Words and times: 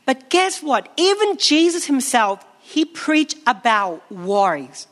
But 0.06 0.30
guess 0.30 0.62
what? 0.62 0.92
Even 0.98 1.38
Jesus 1.38 1.86
himself, 1.86 2.46
he 2.62 2.86
preached 2.86 3.38
about 3.48 4.10
worries. 4.12 4.88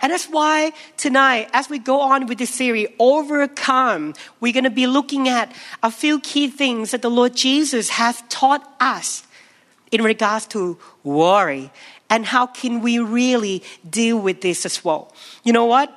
And 0.00 0.12
that's 0.12 0.26
why 0.26 0.72
tonight, 0.98 1.48
as 1.54 1.70
we 1.70 1.78
go 1.78 2.00
on 2.00 2.26
with 2.26 2.36
this 2.36 2.50
series, 2.50 2.88
Overcome, 2.98 4.12
we're 4.38 4.52
going 4.52 4.64
to 4.64 4.70
be 4.70 4.86
looking 4.86 5.28
at 5.30 5.50
a 5.82 5.90
few 5.90 6.20
key 6.20 6.48
things 6.48 6.90
that 6.90 7.00
the 7.00 7.10
Lord 7.10 7.34
Jesus 7.34 7.88
has 7.88 8.22
taught 8.28 8.68
us 8.80 9.26
in 9.90 10.02
regards 10.02 10.46
to 10.48 10.76
worry 11.04 11.70
and 12.10 12.26
how 12.26 12.46
can 12.46 12.80
we 12.80 12.98
really 12.98 13.62
deal 13.88 14.18
with 14.18 14.42
this 14.42 14.66
as 14.66 14.84
well. 14.84 15.12
You 15.42 15.54
know 15.54 15.64
what? 15.64 15.88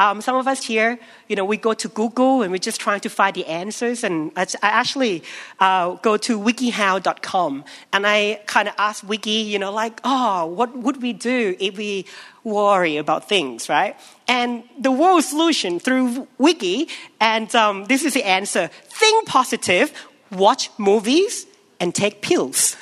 Um, 0.00 0.20
some 0.20 0.34
of 0.34 0.48
us 0.48 0.64
here, 0.64 0.98
you 1.28 1.36
know, 1.36 1.44
we 1.44 1.56
go 1.56 1.72
to 1.72 1.88
Google 1.88 2.42
and 2.42 2.50
we're 2.50 2.58
just 2.58 2.80
trying 2.80 2.98
to 3.00 3.08
find 3.08 3.32
the 3.34 3.46
answers. 3.46 4.02
And 4.02 4.32
I 4.36 4.46
actually 4.60 5.22
uh, 5.60 5.94
go 6.02 6.16
to 6.16 6.38
wikihow.com 6.38 7.64
and 7.92 8.06
I 8.06 8.40
kind 8.46 8.66
of 8.66 8.74
ask 8.76 9.08
Wiki, 9.08 9.30
you 9.30 9.58
know, 9.60 9.70
like, 9.70 10.00
oh, 10.02 10.46
what 10.46 10.76
would 10.76 11.00
we 11.00 11.12
do 11.12 11.54
if 11.60 11.76
we 11.76 12.06
worry 12.42 12.96
about 12.96 13.28
things, 13.28 13.68
right? 13.68 13.94
And 14.26 14.64
the 14.78 14.90
world 14.90 15.22
solution 15.22 15.78
through 15.78 16.26
Wiki, 16.38 16.88
and 17.20 17.54
um, 17.54 17.84
this 17.84 18.04
is 18.04 18.14
the 18.14 18.24
answer 18.24 18.70
think 18.82 19.28
positive, 19.28 19.92
watch 20.32 20.70
movies, 20.76 21.46
and 21.78 21.94
take 21.94 22.20
pills. 22.20 22.76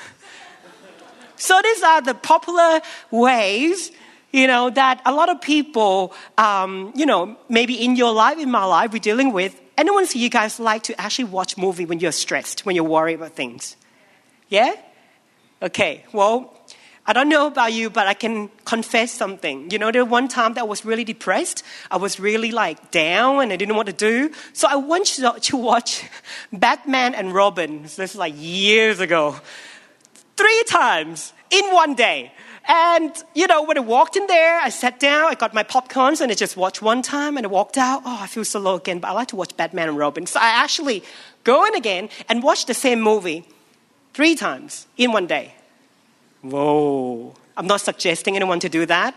so 1.37 1.61
these 1.63 1.83
are 1.83 2.01
the 2.01 2.15
popular 2.15 2.81
ways 3.11 3.93
you 4.33 4.47
know, 4.47 4.71
that 4.71 5.01
a 5.05 5.13
lot 5.13 5.29
of 5.29 5.41
people, 5.41 6.15
um, 6.39 6.93
you 6.97 7.07
know, 7.07 7.37
maybe 7.49 7.75
in 7.75 7.97
your 7.97 8.13
life, 8.13 8.39
in 8.39 8.51
my 8.51 8.65
life, 8.65 8.93
we're 8.93 8.99
dealing 8.99 9.33
with. 9.33 9.61
Anyone 9.77 10.07
see 10.07 10.19
you 10.19 10.31
guys 10.31 10.59
like 10.59 10.83
to 10.85 11.01
actually 11.01 11.27
watch 11.27 11.57
movie 11.57 11.85
when 11.85 12.01
you're 12.01 12.13
stressed, 12.13 12.67
when 12.67 12.75
you're 12.75 12.85
worried 12.85 13.15
about 13.15 13.33
things? 13.33 13.77
Yeah? 14.49 14.75
Okay, 15.63 16.05
well, 16.13 16.55
I 17.05 17.13
don't 17.13 17.29
know 17.29 17.49
about 17.49 17.73
you, 17.73 17.91
but 17.91 18.07
I 18.07 18.15
can 18.15 18.49
confess 18.65 19.11
something. 19.11 19.71
You 19.71 19.79
know, 19.79 19.91
there 19.91 20.05
was 20.05 20.11
one 20.11 20.29
time 20.29 20.55
that 20.55 20.61
I 20.61 20.65
was 20.65 20.85
really 20.85 21.05
depressed. 21.05 21.65
I 21.91 21.97
was 21.97 22.21
really 22.21 22.53
like 22.53 22.91
down 22.93 23.43
and 23.43 23.53
I 23.53 23.57
didn't 23.57 23.71
know 23.71 23.77
what 23.77 23.87
to 23.87 23.93
do. 23.93 24.31
So 24.53 24.69
I 24.71 24.77
went 24.77 25.07
to 25.07 25.57
watch 25.57 26.09
Batman 26.53 27.15
and 27.15 27.35
Robin. 27.35 27.83
This 27.83 27.99
is 27.99 28.15
like 28.15 28.35
years 28.37 29.01
ago. 29.01 29.37
Three 30.37 30.63
times 30.67 31.33
in 31.51 31.65
one 31.73 31.95
day. 31.95 32.33
And, 32.69 33.13
you 33.35 33.47
know, 33.49 33.65
when 33.65 33.77
I 33.77 33.81
walked 33.81 34.17
in 34.17 34.27
there, 34.29 34.61
I 34.61 34.69
sat 34.69 35.01
down, 35.01 35.31
I 35.31 35.35
got 35.35 35.53
my 35.53 35.65
popcorns, 35.65 36.21
and 36.21 36.31
I 36.31 36.35
just 36.35 36.57
watched 36.57 36.81
one 36.81 37.03
time, 37.03 37.37
and 37.37 37.45
I 37.45 37.49
walked 37.49 37.77
out. 37.77 38.03
Oh, 38.05 38.19
I 38.21 38.29
feel 38.29 38.45
so 38.45 38.61
low 38.61 38.77
again, 38.77 39.01
but 39.01 39.09
I 39.09 39.13
like 39.13 39.29
to 39.29 39.37
watch 39.37 39.57
Batman 39.57 39.89
and 39.89 39.99
Robin. 39.99 40.27
So 40.27 40.39
I 40.39 40.63
actually 40.63 41.03
go 41.43 41.65
in 41.65 41.75
again 41.75 42.09
and 42.29 42.43
watch 42.43 42.67
the 42.67 42.75
same 42.75 43.01
movie 43.01 43.45
three 44.15 44.37
times 44.37 44.87
in 44.97 45.13
one 45.13 45.27
day. 45.27 45.55
Whoa. 46.43 47.35
I'm 47.57 47.67
not 47.67 47.81
suggesting 47.81 48.37
anyone 48.37 48.61
to 48.61 48.69
do 48.69 48.87
that. 48.87 49.15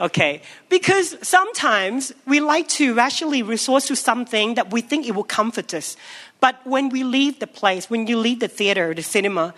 Okay. 0.00 0.42
Because 0.68 1.16
sometimes 1.26 2.12
we 2.26 2.40
like 2.40 2.68
to 2.68 2.94
rationally 2.94 3.42
resort 3.42 3.84
to 3.84 3.96
something 3.96 4.54
that 4.54 4.72
we 4.72 4.80
think 4.80 5.06
it 5.06 5.14
will 5.14 5.24
comfort 5.24 5.74
us. 5.74 5.96
But 6.40 6.56
when 6.66 6.88
we 6.88 7.04
leave 7.04 7.38
the 7.38 7.46
place, 7.46 7.88
when 7.88 8.06
you 8.06 8.16
leave 8.16 8.40
the 8.40 8.48
theater, 8.48 8.94
the 8.94 9.02
cinema, 9.02 9.54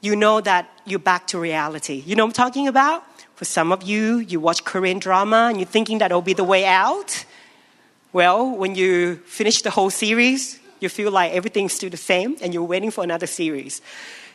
you 0.00 0.16
know 0.16 0.40
that 0.40 0.68
you're 0.84 0.98
back 0.98 1.26
to 1.28 1.38
reality. 1.38 2.02
You 2.06 2.16
know 2.16 2.24
what 2.24 2.38
I'm 2.38 2.44
talking 2.44 2.68
about? 2.68 3.04
For 3.34 3.44
some 3.44 3.72
of 3.72 3.82
you, 3.82 4.18
you 4.18 4.40
watch 4.40 4.64
Korean 4.64 4.98
drama 4.98 5.48
and 5.48 5.58
you're 5.58 5.66
thinking 5.66 5.98
that'll 5.98 6.22
be 6.22 6.32
the 6.32 6.44
way 6.44 6.64
out. 6.64 7.24
Well, 8.12 8.50
when 8.50 8.74
you 8.74 9.16
finish 9.26 9.62
the 9.62 9.70
whole 9.70 9.90
series, 9.90 10.58
you 10.80 10.88
feel 10.88 11.10
like 11.10 11.32
everything's 11.32 11.74
still 11.74 11.90
the 11.90 11.96
same 11.96 12.36
and 12.40 12.54
you're 12.54 12.62
waiting 12.62 12.90
for 12.90 13.04
another 13.04 13.26
series. 13.26 13.82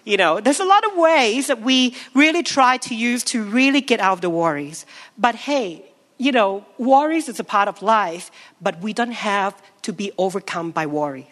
You 0.03 0.17
know, 0.17 0.39
there's 0.39 0.59
a 0.59 0.66
lot 0.66 0.83
of 0.85 0.97
ways 0.97 1.47
that 1.47 1.61
we 1.61 1.95
really 2.13 2.44
try 2.44 2.77
to 2.77 2.95
use 2.95 3.23
to 3.25 3.44
really 3.44 3.81
get 3.81 4.00
out 4.00 4.13
of 4.13 4.21
the 4.21 4.29
worries. 4.29 4.85
But 5.17 5.35
hey, 5.35 5.85
you 6.17 6.31
know, 6.31 6.66
worries 6.77 7.27
is 7.29 7.39
a 7.39 7.44
part 7.44 7.67
of 7.67 7.81
life, 7.81 8.29
but 8.61 8.79
we 8.81 8.94
don't 8.94 9.11
have 9.11 9.59
to 9.83 9.94
be 9.94 10.11
overcome 10.17 10.71
by 10.71 10.85
worries. 10.85 11.25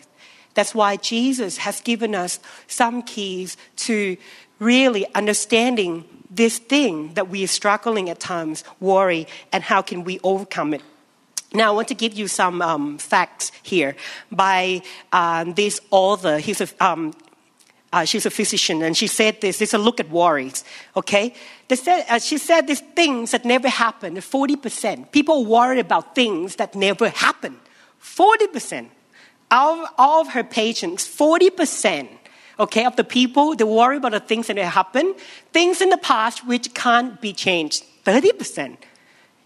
That's 0.60 0.76
why 0.76 0.98
Jesus 0.98 1.56
has 1.60 1.80
given 1.80 2.14
us 2.14 2.38
some 2.68 3.02
keys 3.02 3.56
to 3.88 4.18
really 4.60 5.08
understanding 5.16 6.04
this 6.30 6.60
thing 6.60 7.14
that 7.14 7.30
we 7.30 7.46
are 7.46 7.48
struggling 7.48 8.10
at 8.10 8.20
times, 8.20 8.66
worry, 8.82 9.26
and 9.54 9.64
how 9.64 9.82
can 9.82 10.04
we 10.04 10.20
overcome 10.22 10.74
it. 10.74 10.82
Now, 11.54 11.70
I 11.70 11.72
want 11.72 11.88
to 11.88 11.96
give 11.96 12.14
you 12.14 12.28
some 12.28 12.62
um, 12.62 12.98
facts 12.98 13.54
here 13.64 13.96
by 14.34 14.82
um, 15.14 15.54
this 15.54 15.80
author. 15.92 16.40
He's 16.40 16.60
a, 16.60 16.68
um, 16.82 17.14
uh, 17.94 18.04
she's 18.04 18.26
a 18.26 18.30
physician, 18.30 18.84
and 18.84 18.98
she 18.98 19.08
said 19.08 19.40
this. 19.40 19.62
Is 19.62 19.74
a 19.74 19.78
look 19.78 20.02
at 20.02 20.10
worries, 20.10 20.66
okay? 20.94 21.36
Said, 21.74 22.06
uh, 22.10 22.20
she 22.20 22.38
said 22.38 22.68
these 22.68 22.82
things 22.82 23.32
that 23.32 23.46
never 23.46 23.70
happen, 23.70 24.18
40%. 24.18 25.14
People 25.14 25.46
worry 25.46 25.80
about 25.80 26.16
things 26.16 26.58
that 26.58 26.76
never 26.76 27.08
happen. 27.08 27.62
40% 28.04 28.90
of 29.52 29.88
all 29.98 30.22
of 30.22 30.30
her 30.30 30.44
patients, 30.44 31.08
40%, 31.08 32.08
okay, 32.60 32.86
of 32.86 32.96
the 32.96 33.04
people, 33.04 33.56
they 33.56 33.64
worry 33.64 33.98
about 33.98 34.12
the 34.12 34.20
things 34.20 34.48
that 34.48 34.58
happen, 34.58 35.16
things 35.54 35.82
in 35.82 35.90
the 35.90 35.98
past 35.98 36.46
which 36.46 36.74
can't 36.74 37.20
be 37.20 37.34
changed. 37.34 37.84
30%. 38.06 38.78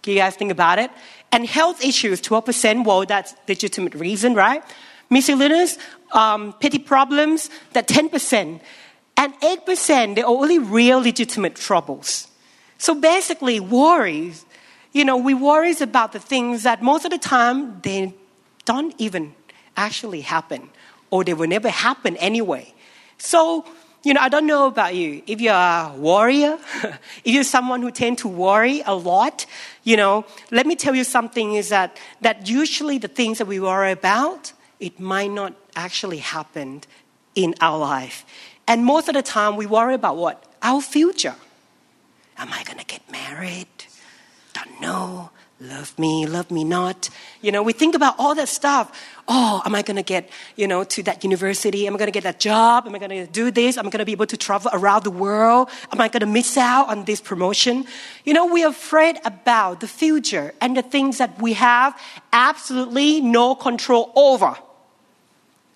Can 0.01 0.13
you 0.13 0.15
guys 0.19 0.35
think 0.35 0.51
about 0.51 0.79
it? 0.79 0.91
And 1.31 1.45
health 1.45 1.83
issues, 1.83 2.21
12%, 2.21 2.85
well, 2.85 3.05
that's 3.05 3.33
legitimate 3.47 3.95
reason, 3.95 4.33
right? 4.35 4.63
Miscellaneous, 5.09 5.77
um, 6.11 6.53
petty 6.59 6.79
problems, 6.79 7.49
that 7.71 7.87
10%. 7.87 8.59
And 9.15 9.33
8%, 9.41 10.15
they're 10.15 10.25
only 10.25 10.59
real 10.59 10.99
legitimate 10.99 11.55
troubles. 11.55 12.27
So 12.77 12.93
basically, 12.95 13.59
worries, 13.59 14.45
you 14.91 15.05
know, 15.05 15.17
we 15.17 15.33
worries 15.33 15.81
about 15.81 16.11
the 16.11 16.19
things 16.19 16.63
that 16.63 16.81
most 16.81 17.05
of 17.05 17.11
the 17.11 17.17
time 17.17 17.79
they 17.81 18.13
don't 18.65 18.93
even 18.97 19.33
actually 19.75 20.21
happen, 20.21 20.69
or 21.09 21.23
they 21.23 21.33
will 21.33 21.47
never 21.47 21.69
happen 21.69 22.17
anyway. 22.17 22.73
So, 23.17 23.65
you 24.03 24.13
know, 24.13 24.21
I 24.21 24.29
don't 24.29 24.45
know 24.45 24.67
about 24.67 24.95
you. 24.95 25.23
If 25.27 25.39
you're 25.39 25.53
a 25.53 25.93
warrior, 25.95 26.57
if 27.23 27.33
you're 27.33 27.43
someone 27.43 27.81
who 27.81 27.91
tend 27.91 28.17
to 28.19 28.27
worry 28.27 28.81
a 28.85 28.95
lot, 28.95 29.45
you 29.83 29.95
know, 29.95 30.25
let 30.51 30.65
me 30.65 30.75
tell 30.75 30.93
you 30.93 31.03
something 31.03 31.53
is 31.53 31.69
that, 31.69 31.97
that 32.21 32.49
usually 32.49 32.97
the 32.97 33.07
things 33.07 33.37
that 33.37 33.45
we 33.45 33.59
worry 33.59 33.91
about, 33.91 34.53
it 34.79 34.99
might 34.99 35.31
not 35.31 35.53
actually 35.75 36.17
happen 36.17 36.81
in 37.35 37.55
our 37.61 37.77
life. 37.77 38.25
And 38.67 38.85
most 38.85 39.07
of 39.07 39.13
the 39.13 39.21
time 39.21 39.55
we 39.55 39.65
worry 39.65 39.93
about 39.93 40.17
what? 40.17 40.43
Our 40.61 40.81
future. 40.81 41.35
Am 42.37 42.51
I 42.51 42.63
going 42.63 42.79
to 42.79 42.85
get 42.85 43.09
married? 43.11 43.67
Don't 44.53 44.81
know 44.81 45.31
love 45.63 45.97
me, 45.97 46.25
love 46.25 46.51
me 46.51 46.63
not. 46.63 47.09
You 47.41 47.51
know, 47.51 47.63
we 47.63 47.73
think 47.73 47.95
about 47.95 48.15
all 48.19 48.35
that 48.35 48.49
stuff. 48.49 48.91
Oh, 49.27 49.61
am 49.65 49.73
I 49.73 49.81
going 49.81 49.95
to 49.95 50.03
get, 50.03 50.29
you 50.55 50.67
know, 50.67 50.83
to 50.83 51.03
that 51.03 51.23
university? 51.23 51.87
Am 51.87 51.95
I 51.95 51.97
going 51.97 52.07
to 52.07 52.11
get 52.11 52.23
that 52.23 52.39
job? 52.39 52.85
Am 52.85 52.93
I 52.93 52.99
going 52.99 53.25
to 53.25 53.27
do 53.27 53.51
this? 53.51 53.77
Am 53.77 53.87
I 53.87 53.89
going 53.89 53.99
to 53.99 54.05
be 54.05 54.11
able 54.11 54.25
to 54.27 54.37
travel 54.37 54.69
around 54.73 55.03
the 55.03 55.11
world? 55.11 55.69
Am 55.91 56.01
I 56.01 56.09
going 56.09 56.21
to 56.21 56.25
miss 56.25 56.57
out 56.57 56.89
on 56.89 57.05
this 57.05 57.21
promotion? 57.21 57.85
You 58.25 58.33
know, 58.33 58.45
we're 58.45 58.67
afraid 58.67 59.17
about 59.23 59.79
the 59.79 59.87
future 59.87 60.53
and 60.59 60.75
the 60.75 60.81
things 60.81 61.17
that 61.17 61.41
we 61.41 61.53
have 61.53 61.99
absolutely 62.31 63.21
no 63.21 63.55
control 63.55 64.11
over. 64.15 64.55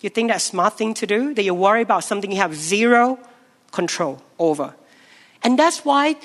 You 0.00 0.10
think 0.10 0.30
that's 0.30 0.44
a 0.44 0.48
smart 0.48 0.78
thing 0.78 0.94
to 0.94 1.06
do? 1.06 1.34
That 1.34 1.42
you 1.42 1.54
worry 1.54 1.82
about 1.82 2.04
something 2.04 2.30
you 2.30 2.38
have 2.38 2.54
zero 2.54 3.18
control 3.72 4.22
over. 4.38 4.74
And 5.42 5.58
that's 5.58 5.84
why 5.84 6.16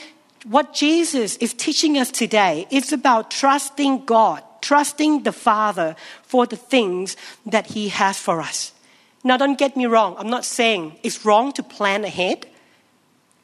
what 0.43 0.73
Jesus 0.73 1.37
is 1.37 1.53
teaching 1.53 1.97
us 1.97 2.11
today 2.11 2.67
is 2.69 2.91
about 2.91 3.31
trusting 3.31 4.05
God, 4.05 4.43
trusting 4.61 5.23
the 5.23 5.31
Father 5.31 5.95
for 6.23 6.45
the 6.45 6.55
things 6.57 7.15
that 7.45 7.67
He 7.67 7.89
has 7.89 8.17
for 8.17 8.41
us. 8.41 8.73
Now, 9.23 9.37
don't 9.37 9.57
get 9.57 9.77
me 9.77 9.85
wrong. 9.85 10.15
I'm 10.17 10.29
not 10.29 10.43
saying 10.43 10.99
it's 11.01 11.23
wrong 11.25 11.53
to 11.53 11.63
plan 11.63 12.03
ahead. 12.03 12.45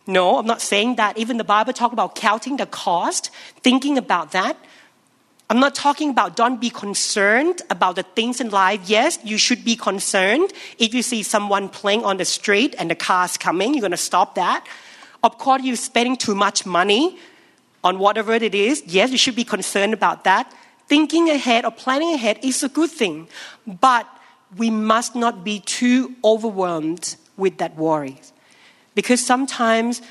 No, 0.07 0.37
I'm 0.37 0.47
not 0.47 0.61
saying 0.61 0.95
that. 0.95 1.17
Even 1.17 1.37
the 1.37 1.43
Bible 1.43 1.71
talks 1.71 1.93
about 1.93 2.15
counting 2.15 2.57
the 2.57 2.65
cost, 2.65 3.29
thinking 3.61 3.97
about 3.97 4.31
that. 4.31 4.57
I'm 5.49 5.59
not 5.59 5.73
talking 5.73 6.11
about 6.11 6.35
don't 6.35 6.59
be 6.59 6.69
concerned 6.69 7.61
about 7.69 7.95
the 7.95 8.03
things 8.03 8.41
in 8.41 8.49
life. 8.49 8.81
Yes, 8.85 9.17
you 9.23 9.37
should 9.37 9.63
be 9.63 9.75
concerned. 9.75 10.51
If 10.77 10.93
you 10.93 11.01
see 11.01 11.23
someone 11.23 11.69
playing 11.69 12.03
on 12.03 12.17
the 12.17 12.25
street 12.25 12.75
and 12.77 12.91
the 12.91 12.95
car's 12.95 13.37
coming, 13.37 13.73
you're 13.73 13.81
going 13.81 13.91
to 13.91 13.97
stop 13.97 14.35
that. 14.35 14.67
Of 15.23 15.37
course, 15.37 15.63
you're 15.63 15.75
spending 15.75 16.15
too 16.15 16.35
much 16.35 16.65
money 16.65 17.17
on 17.83 17.99
whatever 17.99 18.33
it 18.33 18.55
is. 18.55 18.83
Yes, 18.85 19.11
you 19.11 19.17
should 19.17 19.35
be 19.35 19.43
concerned 19.43 19.93
about 19.93 20.23
that. 20.23 20.53
Thinking 20.87 21.29
ahead 21.29 21.65
or 21.65 21.71
planning 21.71 22.13
ahead 22.13 22.39
is 22.41 22.63
a 22.63 22.69
good 22.69 22.89
thing. 22.89 23.27
But 23.67 24.07
we 24.57 24.69
must 24.69 25.15
not 25.15 25.43
be 25.43 25.59
too 25.59 26.15
overwhelmed 26.23 27.15
with 27.37 27.57
that 27.57 27.75
worry. 27.75 28.19
Because 28.95 29.23
sometimes 29.25 30.01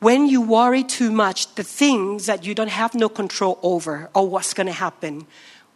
when 0.00 0.26
you 0.26 0.42
worry 0.42 0.84
too 0.84 1.10
much, 1.10 1.54
the 1.54 1.62
things 1.62 2.26
that 2.26 2.44
you 2.44 2.54
don't 2.54 2.70
have 2.70 2.94
no 2.94 3.08
control 3.08 3.58
over 3.62 4.10
or 4.14 4.28
what's 4.28 4.52
going 4.52 4.66
to 4.66 4.72
happen, 4.72 5.26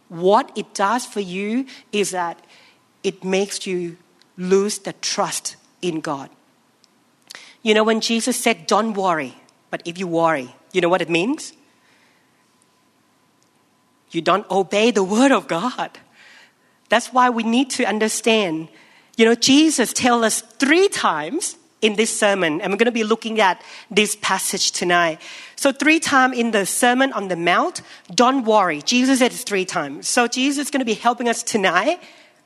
what 0.09 0.51
it 0.57 0.75
does 0.75 1.07
for 1.07 1.21
you 1.21 1.67
is 1.93 2.11
that 2.11 2.45
it 3.03 3.25
makes 3.25 3.67
you 3.67 3.97
lose 4.37 4.79
the 4.81 4.93
trust 4.95 5.57
in 5.81 6.01
God. 6.01 6.29
You 7.63 7.75
know, 7.75 7.85
when 7.85 8.01
Jesus 8.01 8.37
said, 8.37 8.67
Don't 8.67 8.95
worry, 8.95 9.35
but 9.71 9.83
if 9.85 9.99
you 9.99 10.07
worry, 10.07 10.55
you 10.73 10.81
know 10.81 10.89
what 10.89 11.03
it 11.03 11.11
means? 11.11 11.53
You 14.11 14.21
don't 14.21 14.49
obey 14.51 14.91
the 14.91 15.05
word 15.05 15.31
of 15.31 15.47
God. 15.47 15.99
That's 16.89 17.13
why 17.13 17.31
we 17.31 17.45
need 17.45 17.71
to 17.71 17.85
understand. 17.85 18.69
You 19.17 19.25
know, 19.25 19.35
Jesus 19.35 19.93
tells 19.93 20.25
us 20.25 20.41
three 20.41 20.89
times 20.89 21.57
in 21.81 21.97
this 21.97 22.17
sermon, 22.19 22.61
and 22.61 22.73
we're 22.73 22.77
going 22.77 22.87
to 22.87 22.93
be 22.93 23.05
looking 23.05 23.41
at 23.41 23.63
this 23.91 24.17
passage 24.17 24.73
tonight. 24.73 25.21
So, 25.57 25.73
three 25.73 26.01
times 26.01 26.37
in 26.37 26.51
the 26.51 26.67
Sermon 26.67 27.13
on 27.13 27.29
the 27.29 27.37
Mount, 27.37 27.83
don't 28.15 28.45
worry. 28.45 28.83
Jesus 28.83 29.21
said 29.21 29.33
it 29.33 29.37
three 29.37 29.65
times. 29.65 30.09
So, 30.09 30.27
Jesus 30.27 30.67
is 30.67 30.71
going 30.71 30.81
to 30.81 30.85
be 30.85 30.95
helping 30.95 31.29
us 31.29 31.43
tonight 31.43 32.01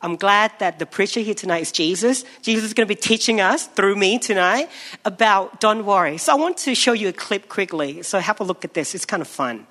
I'm 0.05 0.17
glad 0.17 0.53
that 0.59 0.79
the 0.79 0.85
preacher 0.85 1.21
here 1.21 1.33
tonight 1.33 1.63
is 1.63 1.73
Jesus. 1.73 2.27
Jesus 2.43 2.65
is 2.65 2.75
going 2.75 2.87
to 2.87 2.95
be 2.95 3.01
teaching 3.01 3.41
us 3.41 3.67
through 3.69 3.97
me 3.97 4.19
tonight 4.19 4.69
about 5.03 5.61
don't 5.61 5.87
worry. 5.87 6.19
So 6.19 6.31
I 6.33 6.35
want 6.35 6.59
to 6.69 6.75
show 6.75 6.93
you 6.93 7.09
a 7.09 7.13
clip 7.13 7.49
quickly. 7.49 8.03
So 8.03 8.19
have 8.19 8.39
a 8.39 8.45
look 8.45 8.67
at 8.67 8.75
this. 8.75 8.95
It's 8.95 9.07
kind 9.07 9.23
of 9.23 9.29
fun. 9.29 9.67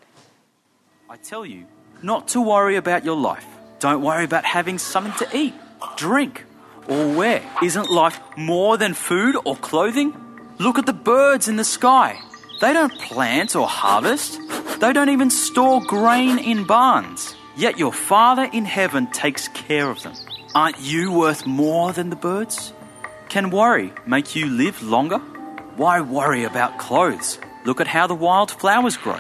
I 1.08 1.18
tell 1.18 1.46
you 1.46 1.68
not 2.02 2.30
to 2.30 2.42
worry 2.42 2.78
about 2.78 3.06
your 3.06 3.16
life. 3.16 3.46
Don't 3.78 4.02
worry 4.02 4.24
about 4.26 4.44
having 4.44 4.80
something 4.80 5.14
to 5.22 5.38
eat, 5.38 5.54
drink, 5.98 6.46
or 6.88 7.14
wear. 7.14 7.44
Isn't 7.62 7.92
life 7.92 8.20
more 8.36 8.76
than 8.76 8.96
food 8.96 9.36
or 9.46 9.56
clothing? 9.56 10.18
Look 10.58 10.80
at 10.80 10.88
the 10.88 10.94
birds 10.94 11.48
in 11.48 11.58
the 11.58 11.64
sky. 11.64 12.18
They 12.60 12.74
don't 12.74 12.98
plant 12.98 13.56
or 13.56 13.68
harvest. 13.68 14.40
They 14.80 14.94
don't 14.94 15.10
even 15.10 15.30
store 15.30 15.80
grain 15.86 16.40
in 16.40 16.64
barns. 16.64 17.36
Yet 17.56 17.78
your 17.78 17.94
Father 17.94 18.50
in 18.52 18.66
heaven 18.66 19.08
takes 19.08 19.48
care 19.50 19.90
of 19.90 20.02
them. 20.02 20.14
Aren't 20.56 20.80
you 20.80 21.12
worth 21.12 21.46
more 21.46 21.94
than 21.94 22.10
the 22.10 22.16
birds? 22.16 22.74
Can 23.30 23.52
worry 23.52 23.94
make 24.08 24.36
you 24.36 24.48
live 24.48 24.82
longer? 24.82 25.20
Why 25.76 26.02
worry 26.02 26.46
about 26.46 26.80
clothes? 26.80 27.38
Look 27.64 27.80
at 27.80 27.88
how 27.88 28.08
the 28.08 28.16
wild 28.16 28.50
flowers 28.50 28.98
grow. 28.98 29.20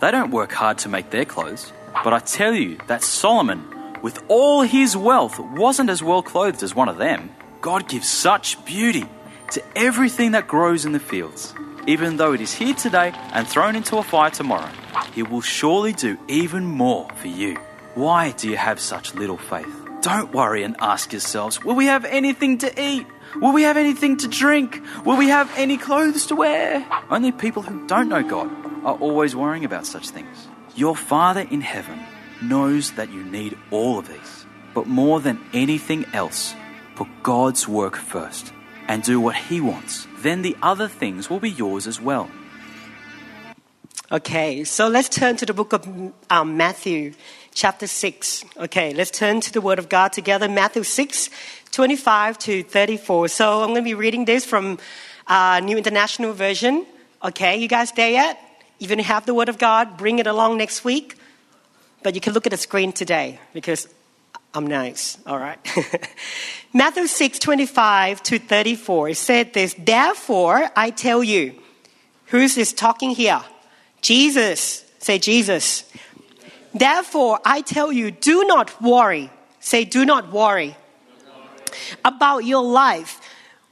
They 0.00 0.12
don't 0.12 0.30
work 0.30 0.52
hard 0.52 0.78
to 0.78 0.88
make 0.88 1.10
their 1.10 1.24
clothes. 1.24 1.72
But 2.04 2.12
I 2.12 2.20
tell 2.20 2.54
you 2.54 2.78
that 2.86 3.02
Solomon, 3.02 3.64
with 4.00 4.22
all 4.28 4.62
his 4.62 4.96
wealth, 4.96 5.40
wasn't 5.40 5.90
as 5.90 6.02
well 6.02 6.22
clothed 6.22 6.62
as 6.62 6.76
one 6.76 6.88
of 6.88 6.98
them. 6.98 7.30
God 7.60 7.88
gives 7.88 8.08
such 8.08 8.64
beauty 8.64 9.06
to 9.50 9.62
everything 9.76 10.32
that 10.32 10.46
grows 10.46 10.84
in 10.84 10.92
the 10.92 11.00
fields. 11.00 11.52
Even 11.88 12.16
though 12.16 12.32
it 12.32 12.40
is 12.40 12.54
here 12.54 12.74
today 12.74 13.12
and 13.32 13.46
thrown 13.46 13.74
into 13.74 13.98
a 13.98 14.02
fire 14.04 14.30
tomorrow, 14.30 14.70
He 15.14 15.24
will 15.24 15.40
surely 15.40 15.92
do 15.92 16.16
even 16.28 16.64
more 16.64 17.08
for 17.16 17.28
you. 17.28 17.58
Why 17.94 18.30
do 18.30 18.48
you 18.48 18.56
have 18.56 18.80
such 18.80 19.14
little 19.14 19.36
faith? 19.36 19.68
Don't 20.00 20.32
worry 20.32 20.62
and 20.62 20.76
ask 20.80 21.12
yourselves 21.12 21.62
Will 21.62 21.74
we 21.74 21.86
have 21.86 22.06
anything 22.06 22.56
to 22.58 22.82
eat? 22.82 23.06
Will 23.36 23.52
we 23.52 23.64
have 23.64 23.76
anything 23.76 24.16
to 24.18 24.28
drink? 24.28 24.80
Will 25.04 25.16
we 25.16 25.28
have 25.28 25.50
any 25.58 25.76
clothes 25.76 26.26
to 26.26 26.36
wear? 26.36 26.86
Only 27.10 27.32
people 27.32 27.60
who 27.60 27.86
don't 27.86 28.08
know 28.08 28.22
God 28.22 28.50
are 28.84 28.96
always 28.96 29.36
worrying 29.36 29.66
about 29.66 29.86
such 29.86 30.08
things. 30.08 30.48
Your 30.74 30.96
Father 30.96 31.42
in 31.50 31.60
heaven 31.60 32.00
knows 32.40 32.92
that 32.92 33.10
you 33.10 33.24
need 33.24 33.58
all 33.70 33.98
of 33.98 34.08
these. 34.08 34.46
But 34.72 34.86
more 34.86 35.20
than 35.20 35.38
anything 35.52 36.06
else, 36.14 36.54
put 36.94 37.08
God's 37.22 37.68
work 37.68 37.96
first 37.96 38.54
and 38.88 39.02
do 39.02 39.20
what 39.20 39.36
He 39.36 39.60
wants. 39.60 40.06
Then 40.18 40.40
the 40.40 40.56
other 40.62 40.88
things 40.88 41.28
will 41.28 41.40
be 41.40 41.50
yours 41.50 41.86
as 41.86 42.00
well. 42.00 42.30
Okay, 44.10 44.64
so 44.64 44.88
let's 44.88 45.08
turn 45.08 45.36
to 45.36 45.46
the 45.46 45.54
book 45.54 45.72
of 45.72 45.88
um, 46.28 46.56
Matthew 46.58 47.14
chapter 47.54 47.86
6. 47.86 48.44
Okay, 48.56 48.94
let's 48.94 49.10
turn 49.10 49.40
to 49.40 49.52
the 49.52 49.60
Word 49.60 49.78
of 49.78 49.88
God 49.88 50.12
together. 50.12 50.48
Matthew 50.48 50.82
6, 50.82 51.30
25 51.70 52.38
to 52.38 52.62
34. 52.62 53.28
So 53.28 53.60
I'm 53.60 53.68
going 53.68 53.76
to 53.76 53.82
be 53.82 53.94
reading 53.94 54.24
this 54.24 54.44
from 54.44 54.78
uh, 55.26 55.60
New 55.62 55.76
International 55.76 56.32
Version. 56.32 56.86
Okay, 57.22 57.58
you 57.58 57.68
guys 57.68 57.92
there 57.92 58.10
yet? 58.10 58.38
Even 58.78 58.98
have 58.98 59.26
the 59.26 59.34
Word 59.34 59.48
of 59.48 59.58
God, 59.58 59.96
bring 59.96 60.18
it 60.18 60.26
along 60.26 60.58
next 60.58 60.84
week. 60.84 61.16
But 62.02 62.14
you 62.14 62.20
can 62.20 62.32
look 62.32 62.46
at 62.46 62.50
the 62.50 62.56
screen 62.56 62.92
today 62.92 63.38
because 63.52 63.88
I'm 64.54 64.66
nice. 64.66 65.18
All 65.26 65.38
right. 65.38 65.58
Matthew 66.72 67.06
6, 67.06 67.38
25 67.38 68.22
to 68.24 68.38
34. 68.38 69.10
It 69.10 69.16
said 69.16 69.52
this, 69.52 69.74
Therefore, 69.78 70.68
I 70.74 70.90
tell 70.90 71.22
you, 71.22 71.54
who's 72.26 72.54
this 72.54 72.72
talking 72.72 73.10
here? 73.10 73.42
Jesus. 74.00 74.84
Say 74.98 75.18
Jesus. 75.18 75.84
Therefore, 76.74 77.40
I 77.44 77.60
tell 77.60 77.92
you, 77.92 78.10
do 78.10 78.44
not 78.44 78.80
worry. 78.80 79.30
Say, 79.60 79.84
do 79.84 80.04
not 80.04 80.32
worry 80.32 80.76
about 82.04 82.44
your 82.44 82.62
life, 82.62 83.20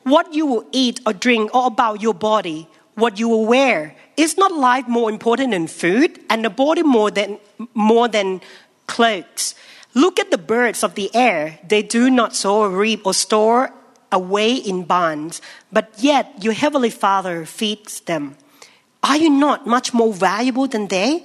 what 0.04 0.34
you 0.34 0.46
will 0.46 0.64
eat 0.72 1.00
or 1.06 1.12
drink, 1.12 1.54
or 1.54 1.66
about 1.66 2.00
your 2.00 2.14
body, 2.14 2.68
what 2.94 3.18
you 3.18 3.28
will 3.28 3.46
wear. 3.46 3.94
Is 4.16 4.36
not 4.36 4.52
life 4.52 4.86
more 4.88 5.10
important 5.10 5.52
than 5.52 5.66
food, 5.66 6.20
and 6.28 6.44
the 6.44 6.50
body 6.50 6.82
more 6.82 7.10
than 7.10 7.38
more 7.74 8.08
than 8.08 8.40
clothes? 8.86 9.54
Look 9.94 10.20
at 10.20 10.30
the 10.30 10.38
birds 10.38 10.84
of 10.84 10.94
the 10.94 11.10
air; 11.14 11.58
they 11.66 11.82
do 11.82 12.10
not 12.10 12.34
sow 12.36 12.60
or 12.62 12.70
reap 12.70 13.06
or 13.06 13.14
store 13.14 13.72
away 14.12 14.54
in 14.54 14.84
barns, 14.84 15.40
but 15.72 15.92
yet 15.98 16.42
your 16.42 16.52
heavenly 16.52 16.90
Father 16.90 17.46
feeds 17.46 18.00
them. 18.00 18.36
Are 19.02 19.16
you 19.16 19.30
not 19.30 19.66
much 19.66 19.94
more 19.94 20.12
valuable 20.12 20.66
than 20.66 20.88
they? 20.88 21.24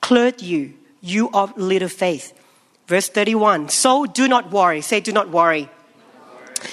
clothe 0.00 0.40
you, 0.40 0.74
you 1.00 1.30
of 1.32 1.56
little 1.56 1.88
faith. 1.88 2.32
Verse 2.86 3.08
31. 3.08 3.68
So 3.68 4.06
do 4.06 4.28
not 4.28 4.50
worry. 4.50 4.80
Say, 4.80 5.00
do 5.00 5.12
not 5.12 5.28
worry. 5.28 5.68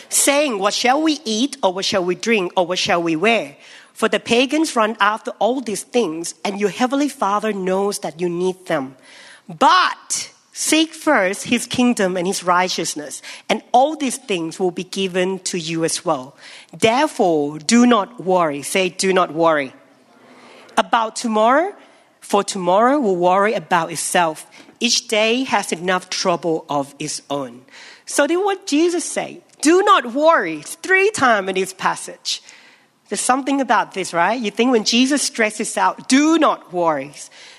Saying, 0.09 0.59
what 0.59 0.73
shall 0.73 1.01
we 1.01 1.19
eat, 1.25 1.57
or 1.61 1.73
what 1.73 1.85
shall 1.85 2.03
we 2.03 2.15
drink, 2.15 2.53
or 2.57 2.65
what 2.65 2.79
shall 2.79 3.03
we 3.03 3.15
wear? 3.15 3.57
For 3.93 4.09
the 4.09 4.19
pagans 4.19 4.75
run 4.75 4.97
after 4.99 5.31
all 5.39 5.61
these 5.61 5.83
things, 5.83 6.35
and 6.43 6.59
your 6.59 6.69
heavenly 6.69 7.09
Father 7.09 7.53
knows 7.53 7.99
that 7.99 8.19
you 8.19 8.27
need 8.27 8.65
them. 8.65 8.95
But 9.47 10.31
seek 10.51 10.93
first 10.93 11.43
his 11.43 11.67
kingdom 11.67 12.17
and 12.17 12.25
his 12.25 12.43
righteousness, 12.43 13.21
and 13.47 13.61
all 13.71 13.95
these 13.95 14.17
things 14.17 14.59
will 14.59 14.71
be 14.71 14.85
given 14.85 15.39
to 15.39 15.59
you 15.59 15.85
as 15.85 16.03
well. 16.03 16.35
Therefore, 16.75 17.59
do 17.59 17.85
not 17.85 18.23
worry. 18.23 18.63
Say, 18.63 18.89
do 18.89 19.13
not 19.13 19.33
worry. 19.33 19.73
About 20.77 21.15
tomorrow, 21.15 21.73
for 22.25 22.43
tomorrow 22.43 22.99
will 22.99 23.15
worry 23.15 23.53
about 23.53 23.91
itself. 23.91 24.47
Each 24.79 25.07
day 25.07 25.43
has 25.43 25.71
enough 25.71 26.09
trouble 26.09 26.65
of 26.67 26.95
its 26.97 27.21
own. 27.29 27.61
So 28.07 28.25
then 28.25 28.43
what 28.43 28.65
Jesus 28.65 29.05
say? 29.05 29.43
Do 29.61 29.83
not 29.83 30.11
worry. 30.11 30.63
Three 30.63 31.11
times 31.11 31.49
in 31.49 31.55
this 31.55 31.71
passage. 31.71 32.41
There's 33.09 33.21
something 33.21 33.61
about 33.61 33.93
this, 33.93 34.11
right? 34.11 34.41
You 34.41 34.49
think 34.49 34.71
when 34.71 34.85
Jesus 34.85 35.21
stresses 35.21 35.77
out, 35.77 36.09
do 36.09 36.39
not 36.39 36.73
worry. 36.73 37.13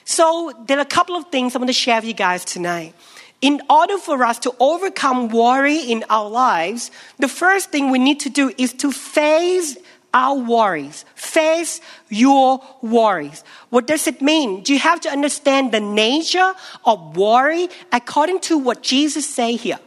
So 0.05 0.53
there 0.67 0.79
are 0.79 0.89
a 0.91 0.95
couple 0.99 1.15
of 1.15 1.29
things 1.29 1.55
I 1.55 1.59
want 1.59 1.69
to 1.69 1.73
share 1.73 1.99
with 1.99 2.07
you 2.07 2.15
guys 2.15 2.45
tonight. 2.45 2.93
In 3.41 3.63
order 3.71 3.99
for 3.99 4.25
us 4.25 4.41
to 4.41 4.53
overcome 4.59 5.29
worry 5.29 5.79
in 5.79 6.05
our 6.11 6.29
lives, 6.29 6.91
the 7.21 7.29
first 7.29 7.71
thing 7.71 7.91
we 7.91 8.01
need 8.01 8.19
to 8.21 8.31
do 8.31 8.53
is 8.59 8.73
to 8.83 8.91
face 8.91 9.77
our 10.17 10.39
worries. 10.39 11.05
Face 11.15 11.83
your 12.09 12.63
worries. 12.81 13.45
What 13.69 13.87
does 13.87 14.07
it 14.07 14.23
mean? 14.23 14.63
Do 14.63 14.73
you 14.73 14.79
have 14.79 15.03
to 15.03 15.11
understand 15.11 15.73
the 15.73 15.81
nature 15.81 16.55
of 16.87 17.19
worry 17.19 17.69
according 17.93 18.41
to 18.49 18.57
what 18.57 18.83
Jesus 18.83 19.29
say 19.29 19.57
here? 19.57 19.79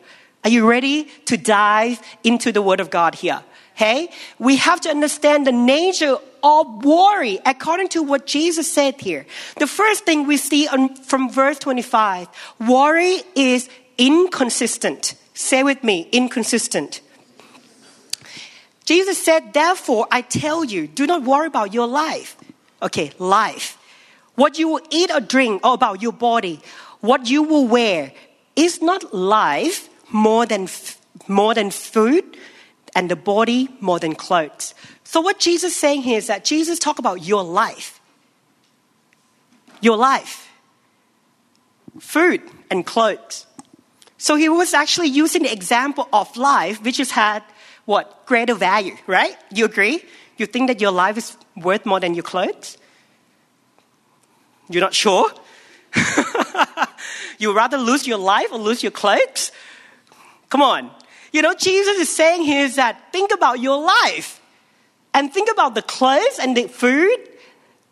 Are 0.44 0.52
you 0.52 0.70
ready 0.70 1.06
to 1.26 1.36
dive 1.36 2.00
into 2.24 2.52
the 2.52 2.62
Word 2.62 2.80
of 2.80 2.92
God 2.92 3.16
here? 3.16 3.44
Hey, 3.74 4.10
we 4.38 4.58
have 4.58 4.82
to 4.82 4.90
understand 4.90 5.48
the 5.48 5.52
nature 5.52 6.18
of 6.44 6.86
worry 6.86 7.40
according 7.44 7.88
to 7.90 8.04
what 8.04 8.28
Jesus 8.28 8.72
said 8.72 9.02
here. 9.02 9.26
The 9.58 9.68
first 9.68 10.06
thing 10.06 10.28
we 10.28 10.38
see 10.38 10.68
on, 10.68 10.94
from 10.96 11.32
verse 11.32 11.58
25 11.58 12.28
worry 12.68 13.24
is 13.36 13.68
inconsistent. 13.98 15.16
Say 15.34 15.64
with 15.64 15.84
me, 15.84 16.08
inconsistent. 16.12 17.02
Jesus 18.90 19.22
said, 19.22 19.54
Therefore, 19.54 20.08
I 20.10 20.22
tell 20.22 20.64
you, 20.64 20.88
do 20.88 21.06
not 21.06 21.22
worry 21.22 21.46
about 21.46 21.76
your 21.76 21.86
life. 21.86 22.36
Okay, 22.82 23.12
life. 23.20 23.78
What 24.34 24.58
you 24.58 24.68
will 24.68 24.82
eat 24.90 25.12
or 25.12 25.20
drink, 25.20 25.64
or 25.64 25.76
about 25.76 26.02
your 26.02 26.12
body, 26.12 26.60
what 27.00 27.30
you 27.30 27.44
will 27.44 27.68
wear. 27.68 28.14
Is 28.56 28.82
not 28.82 29.14
life 29.14 29.90
more 30.10 30.48
than, 30.48 30.68
more 31.28 31.54
than 31.54 31.70
food 31.70 32.36
and 32.96 33.12
the 33.12 33.16
body 33.16 33.70
more 33.80 34.00
than 34.00 34.16
clothes. 34.16 34.74
So 35.04 35.22
what 35.22 35.38
Jesus 35.38 35.74
is 35.74 35.80
saying 35.80 36.02
here 36.02 36.18
is 36.18 36.26
that 36.26 36.44
Jesus 36.44 36.80
talk 36.80 36.98
about 36.98 37.22
your 37.22 37.44
life. 37.44 38.02
Your 39.82 39.98
life. 39.98 40.50
Food 42.00 42.42
and 42.72 42.84
clothes. 42.88 43.46
So 44.18 44.36
he 44.36 44.50
was 44.50 44.74
actually 44.74 45.10
using 45.10 45.44
the 45.44 45.54
example 45.54 46.10
of 46.12 46.36
life, 46.36 46.84
which 46.84 46.98
has 46.98 47.12
had 47.12 47.44
what? 47.90 48.28
Greater 48.28 48.54
value, 48.54 48.96
right? 49.08 49.36
You 49.52 49.66
agree? 49.66 50.06
You 50.38 50.46
think 50.46 50.68
that 50.68 50.80
your 50.80 50.92
life 50.92 51.18
is 51.18 51.36
worth 51.58 51.88
more 51.88 52.00
than 52.00 52.14
your 52.14 52.22
clothes? 52.22 52.78
You're 54.70 54.84
not 54.84 54.94
sure? 54.94 55.28
you 57.40 57.52
rather 57.52 57.80
lose 57.80 58.06
your 58.06 58.20
life 58.20 58.52
or 58.52 58.60
lose 58.60 58.84
your 58.84 58.92
clothes? 58.92 59.52
Come 60.50 60.62
on. 60.62 60.92
You 61.34 61.42
know, 61.42 61.56
Jesus 61.56 61.98
is 61.98 62.16
saying 62.16 62.44
here 62.44 62.64
is 62.64 62.76
that 62.76 63.12
think 63.12 63.32
about 63.34 63.60
your 63.60 63.84
life 63.84 64.40
and 65.16 65.34
think 65.34 65.50
about 65.50 65.74
the 65.74 65.82
clothes 65.82 66.38
and 66.40 66.56
the 66.56 66.68
food 66.68 67.18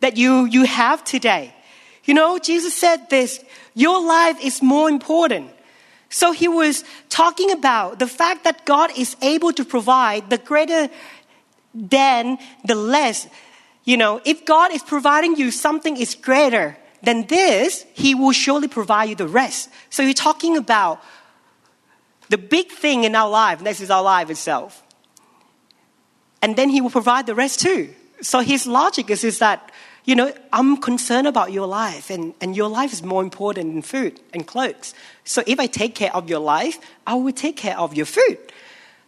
that 0.02 0.16
you, 0.16 0.46
you 0.46 0.66
have 0.66 1.04
today. 1.04 1.56
You 2.06 2.14
know, 2.14 2.38
Jesus 2.38 2.76
said 2.76 3.10
this 3.10 3.44
your 3.74 4.00
life 4.06 4.38
is 4.44 4.62
more 4.62 4.90
important. 4.90 5.50
So 6.10 6.32
he 6.32 6.48
was 6.48 6.84
talking 7.10 7.52
about 7.52 8.00
the 8.00 8.08
fact 8.08 8.44
that 8.46 8.66
God 8.66 8.92
is 8.98 9.16
able 9.22 9.52
to 9.54 9.66
provide 9.66 10.30
the 10.30 10.38
greater 10.38 10.90
than 11.74 12.38
the 12.66 12.76
less. 12.76 13.28
You 13.84 13.98
know, 13.98 14.22
if 14.26 14.46
God 14.46 14.74
is 14.74 14.84
providing 14.84 15.36
you 15.36 15.52
something 15.52 15.98
is 15.98 16.16
greater 16.16 16.78
than 17.04 17.28
this, 17.28 17.86
he 17.94 18.16
will 18.16 18.32
surely 18.32 18.68
provide 18.68 19.10
you 19.10 19.16
the 19.16 19.28
rest. 19.28 19.70
So 19.90 20.04
you're 20.04 20.14
talking 20.14 20.58
about 20.58 21.02
the 22.30 22.38
big 22.38 22.72
thing 22.72 23.04
in 23.04 23.16
our 23.16 23.30
life, 23.30 23.64
this 23.64 23.82
is 23.82 23.90
our 23.90 24.04
life 24.04 24.30
itself. 24.30 24.84
And 26.42 26.56
then 26.56 26.70
he 26.70 26.82
will 26.82 26.90
provide 26.90 27.26
the 27.26 27.36
rest 27.36 27.60
too. 27.62 27.94
So 28.22 28.40
his 28.40 28.68
logic 28.68 29.10
is, 29.10 29.24
is 29.24 29.40
that, 29.40 29.72
you 30.08 30.16
know, 30.16 30.32
I'm 30.54 30.78
concerned 30.78 31.28
about 31.28 31.52
your 31.52 31.68
life, 31.68 32.10
and, 32.10 32.34
and 32.40 32.56
your 32.56 32.70
life 32.70 32.94
is 32.94 33.04
more 33.04 33.22
important 33.22 33.74
than 33.74 33.82
food 33.82 34.22
and 34.34 34.48
clothes. 34.48 34.94
So 35.26 35.44
if 35.46 35.60
I 35.60 35.68
take 35.68 35.96
care 35.96 36.16
of 36.16 36.30
your 36.30 36.40
life, 36.40 36.80
I 37.06 37.16
will 37.16 37.34
take 37.34 37.58
care 37.58 37.78
of 37.78 37.94
your 37.94 38.06
food. 38.06 38.38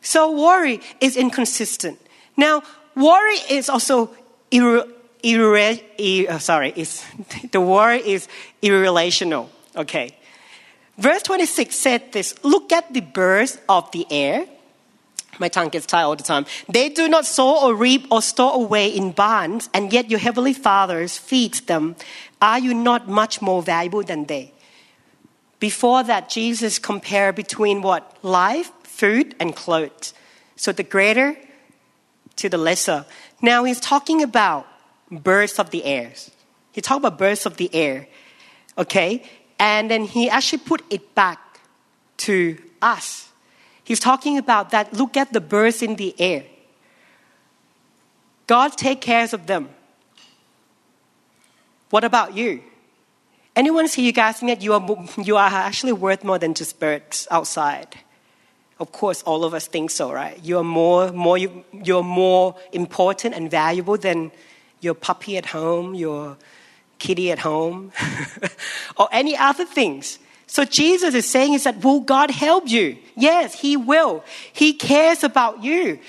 So 0.01 0.29
worry 0.29 0.81
is 0.99 1.15
inconsistent. 1.15 1.99
Now, 2.35 2.63
worry 2.95 3.37
is 3.49 3.69
also 3.69 4.07
irre, 4.51 4.91
irre, 5.23 5.81
irre, 5.97 6.25
oh, 6.31 6.37
sorry, 6.37 6.73
is 6.75 7.05
the 7.51 7.61
worry 7.61 8.01
is 8.05 8.27
irrelational. 8.61 9.49
Okay. 9.77 10.17
Verse 10.97 11.23
26 11.23 11.73
said 11.73 12.11
this 12.11 12.35
Look 12.43 12.73
at 12.73 12.93
the 12.93 12.99
birds 12.99 13.57
of 13.69 13.89
the 13.91 14.05
air. 14.11 14.47
My 15.39 15.47
tongue 15.47 15.69
gets 15.69 15.85
tired 15.85 16.05
all 16.05 16.15
the 16.15 16.23
time. 16.23 16.45
They 16.67 16.89
do 16.89 17.07
not 17.07 17.25
sow 17.25 17.67
or 17.67 17.73
reap 17.73 18.07
or 18.11 18.21
store 18.21 18.53
away 18.53 18.89
in 18.89 19.11
barns, 19.11 19.69
and 19.73 19.91
yet 19.91 20.11
your 20.11 20.19
heavenly 20.19 20.53
fathers 20.53 21.17
feeds 21.17 21.61
them. 21.61 21.95
Are 22.41 22.59
you 22.59 22.73
not 22.73 23.07
much 23.07 23.41
more 23.41 23.63
valuable 23.63 24.03
than 24.03 24.25
they? 24.25 24.53
Before 25.59 26.03
that, 26.03 26.29
Jesus 26.29 26.79
compared 26.79 27.35
between 27.35 27.81
what? 27.81 28.17
Life, 28.23 28.71
food, 28.83 29.35
and 29.39 29.55
clothes. 29.55 30.13
So 30.55 30.71
the 30.71 30.83
greater 30.83 31.37
to 32.37 32.49
the 32.49 32.57
lesser. 32.57 33.05
Now 33.41 33.63
he's 33.63 33.79
talking 33.79 34.23
about 34.23 34.67
birds 35.11 35.59
of 35.59 35.71
the 35.71 35.83
air. 35.83 36.11
He 36.71 36.81
talked 36.81 36.99
about 36.99 37.17
birds 37.17 37.45
of 37.45 37.57
the 37.57 37.73
air. 37.73 38.07
Okay? 38.77 39.23
And 39.57 39.91
then 39.91 40.03
he 40.03 40.29
actually 40.29 40.59
put 40.59 40.81
it 40.89 41.15
back 41.15 41.59
to 42.17 42.57
us. 42.81 43.28
He's 43.89 43.99
talking 43.99 44.37
about 44.37 44.69
that 44.69 44.93
look 44.93 45.17
at 45.17 45.33
the 45.33 45.41
birds 45.41 45.81
in 45.81 45.95
the 45.95 46.13
air. 46.21 46.43
God 48.45 48.77
take 48.77 49.01
care 49.01 49.27
of 49.33 49.47
them. 49.47 49.67
What 51.89 52.03
about 52.03 52.35
you? 52.35 52.61
Anyone 53.55 53.87
see 53.87 54.05
you 54.05 54.11
guys 54.11 54.37
think 54.37 54.51
that 54.51 54.61
you 54.63 54.73
are, 54.75 55.07
you 55.17 55.37
are 55.37 55.49
actually 55.49 55.93
worth 55.93 56.23
more 56.23 56.37
than 56.37 56.53
just 56.53 56.79
birds 56.79 57.27
outside? 57.31 57.97
Of 58.79 58.91
course, 58.91 59.23
all 59.23 59.43
of 59.43 59.55
us 59.55 59.65
think 59.65 59.89
so, 59.89 60.11
right? 60.13 60.37
You 60.43 60.59
are 60.59 60.63
more, 60.63 61.11
more, 61.11 61.39
you, 61.39 61.65
you're 61.73 62.03
more 62.03 62.55
important 62.71 63.33
and 63.33 63.49
valuable 63.49 63.97
than 63.97 64.31
your 64.81 64.93
puppy 64.93 65.35
at 65.35 65.47
home, 65.47 65.95
your 65.95 66.37
kitty 66.99 67.31
at 67.31 67.39
home, 67.39 67.91
or 68.97 69.09
any 69.11 69.35
other 69.35 69.65
things. 69.65 70.19
So 70.49 70.65
Jesus 70.65 71.13
is 71.13 71.29
saying 71.29 71.53
is 71.53 71.65
that 71.65 71.83
will 71.83 71.99
God 71.99 72.31
help 72.31 72.67
you? 72.67 72.97
Yes, 73.15 73.53
He 73.53 73.77
will. 73.77 74.23
He 74.51 74.73
cares 74.73 75.23
about 75.23 75.63
you. 75.63 75.99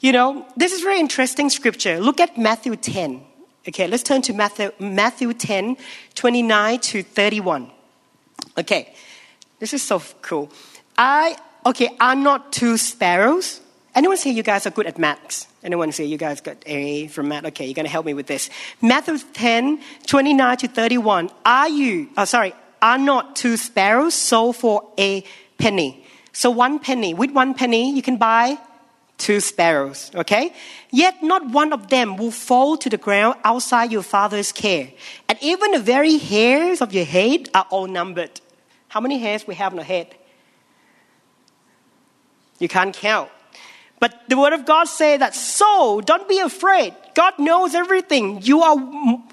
You 0.00 0.12
know, 0.12 0.46
this 0.56 0.72
is 0.72 0.80
very 0.80 0.98
interesting 0.98 1.50
scripture. 1.50 2.00
Look 2.00 2.18
at 2.18 2.38
Matthew 2.38 2.74
10. 2.74 3.22
Okay, 3.68 3.86
let's 3.86 4.02
turn 4.02 4.22
to 4.22 4.32
Matthew, 4.32 4.72
Matthew 4.80 5.34
10, 5.34 5.76
29 6.14 6.80
to 6.80 7.02
31. 7.02 7.70
Okay, 8.58 8.94
this 9.58 9.74
is 9.74 9.82
so 9.82 10.02
cool. 10.22 10.50
I, 10.96 11.36
okay, 11.66 11.90
are 12.00 12.16
not 12.16 12.50
two 12.50 12.78
sparrows. 12.78 13.60
Anyone 13.94 14.16
say 14.16 14.30
you 14.30 14.42
guys 14.42 14.66
are 14.66 14.70
good 14.70 14.86
at 14.86 14.98
maths? 14.98 15.48
Anyone 15.62 15.92
say 15.92 16.06
you 16.06 16.16
guys 16.16 16.40
got 16.40 16.56
A 16.64 17.08
from 17.08 17.28
math? 17.28 17.44
Okay, 17.44 17.66
you're 17.66 17.74
going 17.74 17.84
to 17.84 17.92
help 17.92 18.06
me 18.06 18.14
with 18.14 18.26
this. 18.26 18.48
Matthew 18.80 19.18
10, 19.18 19.80
29 20.06 20.56
to 20.56 20.68
31. 20.68 21.30
Are 21.44 21.68
you, 21.68 22.08
oh, 22.16 22.24
sorry, 22.24 22.54
are 22.82 22.98
not 22.98 23.36
two 23.36 23.56
sparrows 23.56 24.14
sold 24.14 24.56
for 24.56 24.92
a 24.98 25.24
penny? 25.56 26.04
So 26.32 26.50
one 26.50 26.80
penny, 26.80 27.14
with 27.14 27.30
one 27.30 27.54
penny, 27.54 27.94
you 27.94 28.02
can 28.02 28.16
buy 28.16 28.58
two 29.18 29.40
sparrows, 29.40 30.10
okay? 30.14 30.52
Yet 30.90 31.22
not 31.22 31.48
one 31.48 31.72
of 31.72 31.88
them 31.88 32.16
will 32.16 32.32
fall 32.32 32.76
to 32.78 32.90
the 32.90 32.96
ground 32.96 33.36
outside 33.44 33.92
your 33.92 34.02
father's 34.02 34.50
care. 34.50 34.90
And 35.28 35.38
even 35.40 35.70
the 35.72 35.78
very 35.78 36.18
hairs 36.18 36.80
of 36.80 36.92
your 36.92 37.04
head 37.04 37.48
are 37.54 37.66
all 37.70 37.86
numbered. 37.86 38.40
How 38.88 39.00
many 39.00 39.18
hairs 39.18 39.46
we 39.46 39.54
have 39.54 39.72
on 39.72 39.78
our 39.78 39.84
head? 39.84 40.14
You 42.58 42.68
can't 42.68 42.94
count. 42.94 43.30
But 44.00 44.28
the 44.28 44.36
word 44.36 44.52
of 44.52 44.66
God 44.66 44.88
say 44.88 45.16
that 45.16 45.34
so 45.34 46.00
don't 46.00 46.28
be 46.28 46.40
afraid. 46.40 46.92
God 47.14 47.38
knows 47.38 47.74
everything. 47.74 48.42
You 48.42 48.62
are 48.62 48.76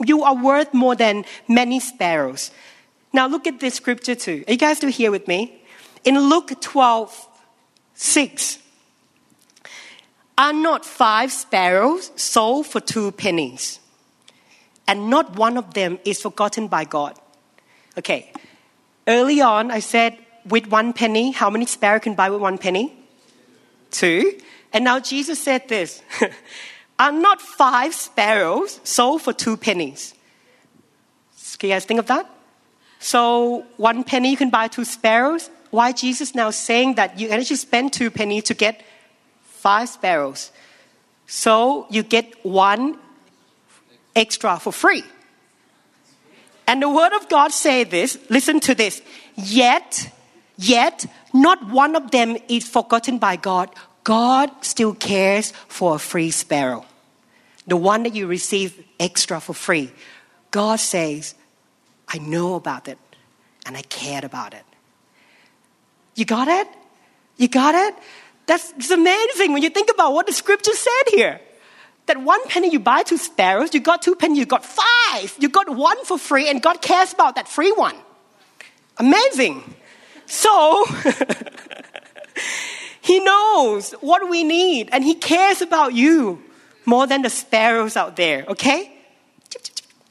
you 0.06 0.24
are 0.24 0.36
worth 0.36 0.74
more 0.76 0.96
than 0.96 1.26
many 1.48 1.80
sparrows. 1.80 2.52
Now 3.12 3.28
look 3.28 3.48
at 3.48 3.60
this 3.60 3.76
scripture 3.76 4.16
too. 4.16 4.44
Are 4.48 4.52
you 4.52 4.58
guys 4.58 4.78
still 4.78 4.92
here 4.92 5.12
with 5.12 5.28
me? 5.28 5.62
In 6.04 6.20
Luke 6.20 6.60
12, 6.62 7.28
6. 7.96 8.60
Are 10.38 10.54
not 10.54 10.86
five 10.86 11.32
sparrows 11.32 12.12
sold 12.16 12.68
for 12.68 12.80
two 12.80 13.12
pennies? 13.12 13.80
And 14.88 15.10
not 15.10 15.36
one 15.36 15.58
of 15.58 15.74
them 15.74 16.00
is 16.06 16.22
forgotten 16.22 16.68
by 16.68 16.86
God. 16.86 17.20
Okay. 17.98 18.32
Early 19.06 19.42
on, 19.42 19.70
I 19.70 19.80
said, 19.80 20.18
with 20.46 20.68
one 20.68 20.94
penny, 20.94 21.32
how 21.32 21.50
many 21.50 21.66
sparrows 21.66 22.02
can 22.02 22.16
buy 22.16 22.30
with 22.30 22.42
one 22.42 22.58
penny? 22.58 22.94
Two. 23.92 24.40
And 24.72 24.84
now 24.84 25.00
Jesus 25.00 25.40
said 25.40 25.68
this 25.68 26.02
Are 27.00 27.12
not 27.12 27.42
five 27.42 27.94
sparrows 27.94 28.80
sold 28.84 29.22
for 29.22 29.34
two 29.34 29.58
pennies? 29.58 30.14
Can 31.58 31.70
you 31.70 31.76
guys 31.76 31.86
think 31.86 32.00
of 32.00 32.08
that? 32.08 32.30
So, 33.00 33.66
one 33.78 34.04
penny 34.04 34.30
you 34.30 34.38
can 34.38 34.50
buy 34.50 34.68
two 34.68 34.84
sparrows. 34.84 35.50
Why 35.72 35.94
Jesus 35.94 36.36
now 36.36 36.52
saying 36.52 36.96
that 36.96 37.18
you 37.20 37.30
actually 37.30 37.56
spend 37.56 37.94
two 37.94 38.12
pennies 38.12 38.44
to 38.46 38.54
get 38.54 38.84
five 39.44 39.88
sparrows? 39.88 40.52
So, 41.26 41.88
you 41.90 42.04
get 42.04 42.46
one 42.46 43.00
extra 44.16 44.60
for 44.60 44.74
free. 44.74 45.04
And 46.68 46.82
the 46.82 46.90
word 46.90 47.14
of 47.14 47.30
God 47.30 47.52
say 47.52 47.84
this, 47.84 48.20
listen 48.30 48.60
to 48.62 48.76
this. 48.76 49.02
Yet, 49.36 50.12
yet, 50.58 51.06
not 51.34 51.72
one 51.72 51.96
of 51.96 52.12
them 52.12 52.38
is 52.48 52.68
forgotten 52.68 53.18
by 53.18 53.38
God. 53.38 53.70
God 54.04 54.52
still 54.62 54.94
cares 54.94 55.52
for 55.68 55.96
a 55.96 56.00
free 56.00 56.32
sparrow. 56.32 56.86
The 57.66 57.78
one 57.78 58.04
that 58.04 58.14
you 58.14 58.28
receive 58.28 58.84
extra 59.00 59.40
for 59.40 59.54
free. 59.54 59.92
God 60.52 60.80
says, 60.80 61.36
I 62.10 62.18
know 62.18 62.56
about 62.56 62.88
it 62.88 62.98
and 63.66 63.78
I 63.78 63.82
cared 63.84 64.24
about 64.24 64.54
it. 64.54 64.66
You 66.16 66.26
got 66.26 66.48
it? 66.48 66.68
You 67.38 67.48
got 67.48 67.76
it? 67.76 67.96
That's 68.46 68.74
it's 68.76 68.92
amazing 68.92 69.54
when 69.54 69.62
you 69.62 69.70
think 69.70 69.90
about 69.94 70.14
what 70.14 70.26
the 70.26 70.34
scripture 70.34 70.74
said 70.74 71.04
here. 71.12 71.40
That 72.08 72.22
one 72.22 72.44
penny 72.48 72.72
you 72.72 72.80
buy 72.80 73.04
two 73.04 73.18
sparrows, 73.18 73.74
you 73.74 73.80
got 73.80 74.02
two 74.02 74.16
pennies, 74.16 74.40
you 74.40 74.46
got 74.48 74.66
five. 74.66 75.36
You 75.38 75.48
got 75.48 75.70
one 75.70 76.04
for 76.06 76.18
free, 76.18 76.50
and 76.50 76.60
God 76.60 76.82
cares 76.82 77.14
about 77.14 77.36
that 77.36 77.48
free 77.48 77.72
one. 77.72 77.96
Amazing. 78.98 79.76
So, 80.26 80.86
He 83.02 83.20
knows 83.20 83.92
what 84.02 84.30
we 84.30 84.44
need, 84.44 84.90
and 84.92 85.04
He 85.04 85.16
cares 85.16 85.62
about 85.62 85.94
you 85.94 86.44
more 86.86 87.08
than 87.08 87.22
the 87.22 87.30
sparrows 87.30 87.96
out 87.96 88.16
there, 88.16 88.46
okay? 88.48 88.92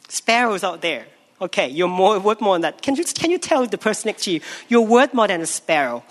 Sparrows 0.09 0.65
out 0.65 0.81
there. 0.81 1.07
Okay, 1.41 1.69
you're 1.69 1.87
more, 1.87 2.19
worth 2.19 2.41
more 2.41 2.57
than 2.57 2.63
that. 2.63 2.83
Can 2.83 2.97
you, 2.97 3.05
can 3.05 3.31
you 3.31 3.39
tell 3.39 3.65
the 3.65 3.79
person 3.79 4.09
next 4.09 4.25
to 4.25 4.33
you, 4.33 4.41
you're 4.69 4.81
worth 4.81 5.15
more 5.15 5.29
than 5.29 5.41
a 5.41 5.47
sparrow? 5.47 6.03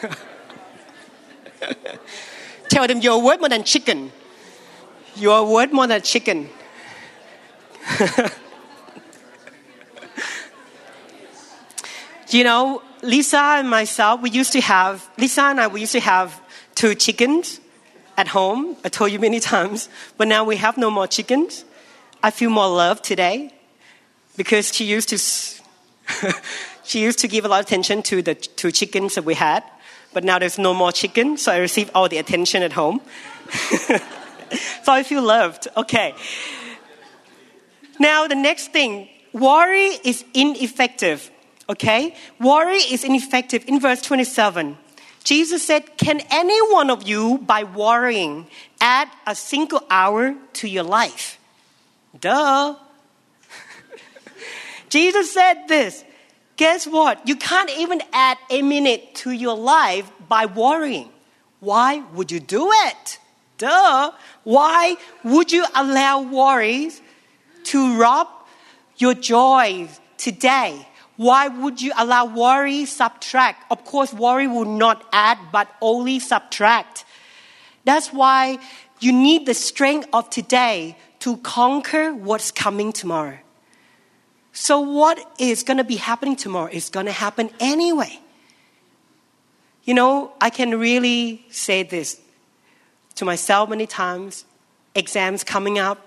tell 2.68 2.88
them 2.88 3.00
you're 3.00 3.22
worth 3.22 3.38
more 3.38 3.48
than 3.48 3.62
chicken. 3.62 4.10
You're 5.14 5.44
worth 5.44 5.72
more 5.72 5.86
than 5.86 6.02
chicken. 6.02 6.48
you 12.30 12.42
know, 12.42 12.82
Lisa 13.02 13.38
and 13.38 13.70
myself, 13.70 14.20
we 14.20 14.30
used 14.30 14.52
to 14.52 14.60
have, 14.60 15.08
Lisa 15.16 15.42
and 15.42 15.60
I, 15.60 15.68
we 15.68 15.80
used 15.80 15.92
to 15.92 16.00
have 16.00 16.40
two 16.74 16.96
chickens 16.96 17.60
at 18.16 18.26
home. 18.28 18.76
I 18.84 18.88
told 18.88 19.12
you 19.12 19.20
many 19.20 19.38
times, 19.54 19.88
but 20.16 20.26
now 20.26 20.42
we 20.42 20.56
have 20.56 20.76
no 20.76 20.90
more 20.90 21.06
chickens. 21.06 21.64
I 22.22 22.30
feel 22.30 22.50
more 22.50 22.68
loved 22.68 23.04
today 23.04 23.52
because 24.36 24.74
she 24.74 24.84
used 24.84 25.08
to 25.10 25.18
she 26.84 27.02
used 27.02 27.18
to 27.20 27.28
give 27.28 27.44
a 27.44 27.48
lot 27.48 27.60
of 27.60 27.66
attention 27.66 28.02
to 28.04 28.22
the 28.22 28.34
two 28.34 28.72
chickens 28.72 29.14
that 29.14 29.24
we 29.24 29.34
had, 29.34 29.62
but 30.12 30.24
now 30.24 30.38
there's 30.38 30.58
no 30.58 30.74
more 30.74 30.90
chicken, 30.90 31.36
so 31.36 31.52
I 31.52 31.58
receive 31.58 31.90
all 31.94 32.08
the 32.08 32.18
attention 32.18 32.62
at 32.62 32.72
home. 32.72 33.00
so 33.50 34.92
I 34.92 35.02
feel 35.02 35.22
loved. 35.22 35.68
Okay. 35.76 36.14
Now 38.00 38.26
the 38.26 38.34
next 38.34 38.72
thing, 38.72 39.08
worry 39.32 39.90
is 40.04 40.24
ineffective. 40.34 41.30
Okay? 41.68 42.14
Worry 42.40 42.78
is 42.78 43.04
ineffective. 43.04 43.64
In 43.68 43.78
verse 43.78 44.00
27, 44.02 44.78
Jesus 45.24 45.62
said, 45.62 45.98
Can 45.98 46.20
any 46.30 46.58
one 46.72 46.90
of 46.90 47.06
you, 47.06 47.38
by 47.38 47.64
worrying, 47.64 48.46
add 48.80 49.08
a 49.26 49.34
single 49.34 49.84
hour 49.90 50.34
to 50.54 50.68
your 50.68 50.84
life? 50.84 51.37
Duh. 52.18 52.76
Jesus 54.88 55.32
said 55.32 55.66
this. 55.68 56.04
Guess 56.56 56.86
what? 56.86 57.26
You 57.26 57.36
can't 57.36 57.70
even 57.70 58.02
add 58.12 58.38
a 58.50 58.62
minute 58.62 59.14
to 59.16 59.30
your 59.30 59.56
life 59.56 60.10
by 60.28 60.46
worrying. 60.46 61.10
Why 61.60 62.00
would 62.14 62.32
you 62.32 62.40
do 62.40 62.70
it? 62.72 63.18
Duh. 63.58 64.12
Why 64.44 64.96
would 65.24 65.52
you 65.52 65.64
allow 65.74 66.22
worries 66.22 67.00
to 67.64 67.96
rob 67.96 68.28
your 68.96 69.14
joy 69.14 69.88
today? 70.16 70.86
Why 71.16 71.48
would 71.48 71.82
you 71.82 71.92
allow 71.98 72.26
worry 72.26 72.84
subtract? 72.84 73.70
Of 73.70 73.84
course, 73.84 74.14
worry 74.14 74.46
will 74.46 74.64
not 74.64 75.04
add, 75.12 75.38
but 75.50 75.68
only 75.80 76.20
subtract. 76.20 77.04
That's 77.84 78.12
why 78.12 78.58
you 79.00 79.12
need 79.12 79.46
the 79.46 79.54
strength 79.54 80.08
of 80.12 80.30
today 80.30 80.96
to 81.20 81.36
conquer 81.38 82.12
what's 82.14 82.50
coming 82.50 82.92
tomorrow. 82.92 83.38
So, 84.52 84.80
what 84.80 85.18
is 85.38 85.62
going 85.62 85.76
to 85.76 85.84
be 85.84 85.96
happening 85.96 86.36
tomorrow 86.36 86.70
is 86.72 86.90
going 86.90 87.06
to 87.06 87.12
happen 87.12 87.50
anyway. 87.60 88.18
You 89.84 89.94
know, 89.94 90.32
I 90.40 90.50
can 90.50 90.78
really 90.78 91.46
say 91.50 91.82
this 91.82 92.20
to 93.14 93.24
myself 93.24 93.70
many 93.70 93.86
times 93.86 94.44
exams 94.94 95.44
coming 95.44 95.78
up, 95.78 96.04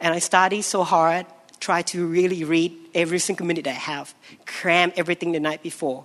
and 0.00 0.12
I 0.12 0.18
study 0.18 0.62
so 0.62 0.84
hard, 0.84 1.26
try 1.60 1.82
to 1.82 2.06
really 2.06 2.44
read 2.44 2.76
every 2.94 3.18
single 3.18 3.46
minute 3.46 3.66
I 3.66 3.70
have, 3.70 4.14
cram 4.46 4.92
everything 4.96 5.32
the 5.32 5.40
night 5.40 5.62
before, 5.62 6.04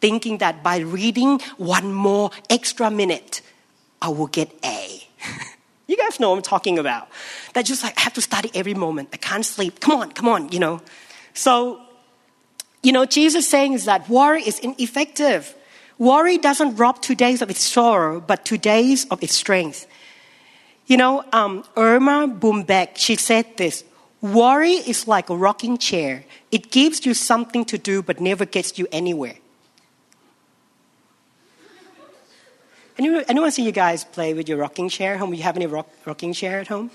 thinking 0.00 0.38
that 0.38 0.62
by 0.62 0.78
reading 0.78 1.40
one 1.56 1.92
more 1.92 2.30
extra 2.50 2.90
minute, 2.90 3.40
I 4.02 4.08
will 4.08 4.26
get 4.26 4.52
A. 4.64 5.08
You 5.86 5.96
guys 5.96 6.18
know 6.18 6.32
I'm 6.32 6.42
talking 6.42 6.78
about. 6.78 7.08
That 7.52 7.66
just 7.66 7.82
like, 7.82 7.96
I 7.98 8.02
have 8.02 8.14
to 8.14 8.22
study 8.22 8.50
every 8.54 8.74
moment. 8.74 9.10
I 9.12 9.18
can't 9.18 9.44
sleep. 9.44 9.80
Come 9.80 10.00
on, 10.00 10.12
come 10.12 10.28
on, 10.28 10.50
you 10.50 10.58
know. 10.58 10.80
So, 11.34 11.80
you 12.82 12.92
know, 12.92 13.04
Jesus 13.04 13.48
saying 13.48 13.74
is 13.74 13.84
that 13.84 14.08
worry 14.08 14.42
is 14.42 14.58
ineffective. 14.60 15.54
Worry 15.98 16.38
doesn't 16.38 16.76
rob 16.76 17.00
two 17.02 17.14
days 17.14 17.42
of 17.42 17.50
its 17.50 17.62
sorrow, 17.62 18.20
but 18.20 18.44
two 18.44 18.58
days 18.58 19.06
of 19.06 19.22
its 19.22 19.34
strength. 19.34 19.86
You 20.86 20.96
know, 20.96 21.24
um, 21.32 21.64
Erma 21.76 22.28
Bombeck, 22.28 22.96
she 22.96 23.16
said 23.16 23.56
this 23.56 23.84
Worry 24.20 24.72
is 24.72 25.06
like 25.06 25.28
a 25.28 25.36
rocking 25.36 25.76
chair. 25.76 26.24
It 26.50 26.70
gives 26.70 27.04
you 27.04 27.14
something 27.14 27.64
to 27.66 27.76
do, 27.76 28.02
but 28.02 28.20
never 28.20 28.46
gets 28.46 28.78
you 28.78 28.86
anywhere. 28.90 29.36
Anyone, 32.96 33.24
anyone 33.26 33.50
see 33.50 33.64
you 33.64 33.72
guys 33.72 34.04
play 34.04 34.34
with 34.34 34.48
your 34.48 34.58
rocking 34.58 34.88
chair 34.88 35.18
home? 35.18 35.34
You 35.34 35.42
have 35.42 35.56
any 35.56 35.66
rock, 35.66 35.88
rocking 36.06 36.32
chair 36.32 36.60
at 36.60 36.68
home? 36.68 36.92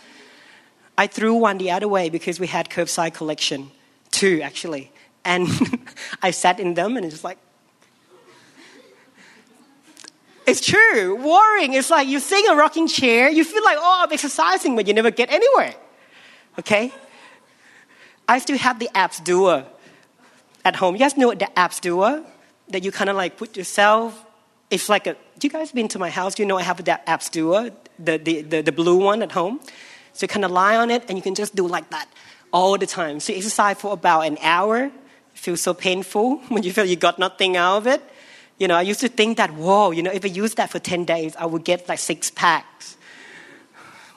I 0.98 1.08
threw 1.08 1.34
one 1.34 1.58
the 1.58 1.72
other 1.72 1.90
way 1.90 2.10
because 2.10 2.40
we 2.40 2.48
had 2.48 2.70
curbside 2.70 3.14
collection, 3.14 3.72
two 4.12 4.42
actually. 4.42 4.92
And 5.26 5.50
I 6.22 6.32
sat 6.32 6.60
in 6.60 6.74
them 6.74 6.96
and 6.96 7.06
it's 7.06 7.24
like, 7.24 7.38
it's 10.48 10.66
true. 10.66 11.16
Worrying 11.16 11.74
It's 11.74 11.90
like 11.90 12.08
you 12.08 12.20
sing 12.20 12.46
a 12.50 12.56
rocking 12.56 12.88
chair, 12.88 13.30
you 13.30 13.44
feel 13.44 13.64
like, 13.64 13.78
oh, 13.80 14.00
I'm 14.04 14.12
exercising, 14.12 14.78
but 14.78 14.88
you 14.88 14.94
never 14.94 15.12
get 15.12 15.30
anywhere. 15.30 15.76
Okay? 16.58 16.94
I 18.28 18.40
still 18.40 18.58
have 18.58 18.80
the 18.80 18.90
abs 18.96 19.20
doer 19.20 19.66
at 20.64 20.78
home. 20.78 20.96
You 20.96 21.00
guys 21.00 21.18
know 21.18 21.28
what 21.28 21.40
the 21.40 21.60
abs 21.60 21.82
doer? 21.82 22.24
That 22.70 22.84
you 22.86 22.92
kind 22.92 23.10
of 23.10 23.18
like 23.18 23.36
put 23.36 23.58
yourself 23.58 24.26
it's 24.70 24.90
like 24.90 25.08
a, 25.08 25.16
you 25.44 25.50
guys 25.50 25.72
been 25.72 25.88
to 25.90 26.00
my 26.00 26.10
house? 26.10 26.40
You 26.40 26.46
know 26.46 26.58
I 26.58 26.64
have 26.64 26.84
that 26.86 27.04
abs 27.08 27.30
doer, 27.30 27.72
the, 27.98 28.18
the, 28.18 28.42
the, 28.42 28.62
the 28.62 28.72
blue 28.72 28.98
one 28.98 29.22
at 29.22 29.32
home. 29.32 29.60
So 30.14 30.24
you 30.24 30.28
kind 30.28 30.46
of 30.46 30.52
lie 30.52 30.76
on 30.76 30.90
it 30.90 31.06
and 31.08 31.18
you 31.18 31.22
can 31.22 31.36
just 31.36 31.56
do 31.56 31.68
like 31.68 31.90
that 31.92 32.10
all 32.52 32.78
the 32.78 32.88
time. 32.88 33.20
So 33.20 33.32
you 33.32 33.38
exercise 33.38 33.78
for 33.80 33.94
about 33.94 34.22
an 34.22 34.38
hour. 34.42 34.86
It 34.86 34.92
feels 35.34 35.62
so 35.62 35.74
painful 35.74 36.38
when 36.50 36.64
you 36.64 36.72
feel 36.72 36.86
you 36.86 36.96
got 36.96 37.20
nothing 37.20 37.58
out 37.58 37.78
of 37.78 37.88
it. 37.88 38.02
You 38.58 38.68
know, 38.68 38.76
I 38.76 38.82
used 38.82 39.00
to 39.02 39.08
think 39.08 39.38
that, 39.38 39.54
whoa, 39.54 39.92
you 39.92 40.04
know, 40.04 40.12
if 40.12 40.26
I 40.26 40.28
use 40.28 40.56
that 40.56 40.70
for 40.70 40.80
10 40.80 41.06
days, 41.06 41.36
I 41.38 41.46
would 41.46 41.64
get 41.64 41.88
like 41.88 42.00
six 42.00 42.30
packs. 42.30 42.98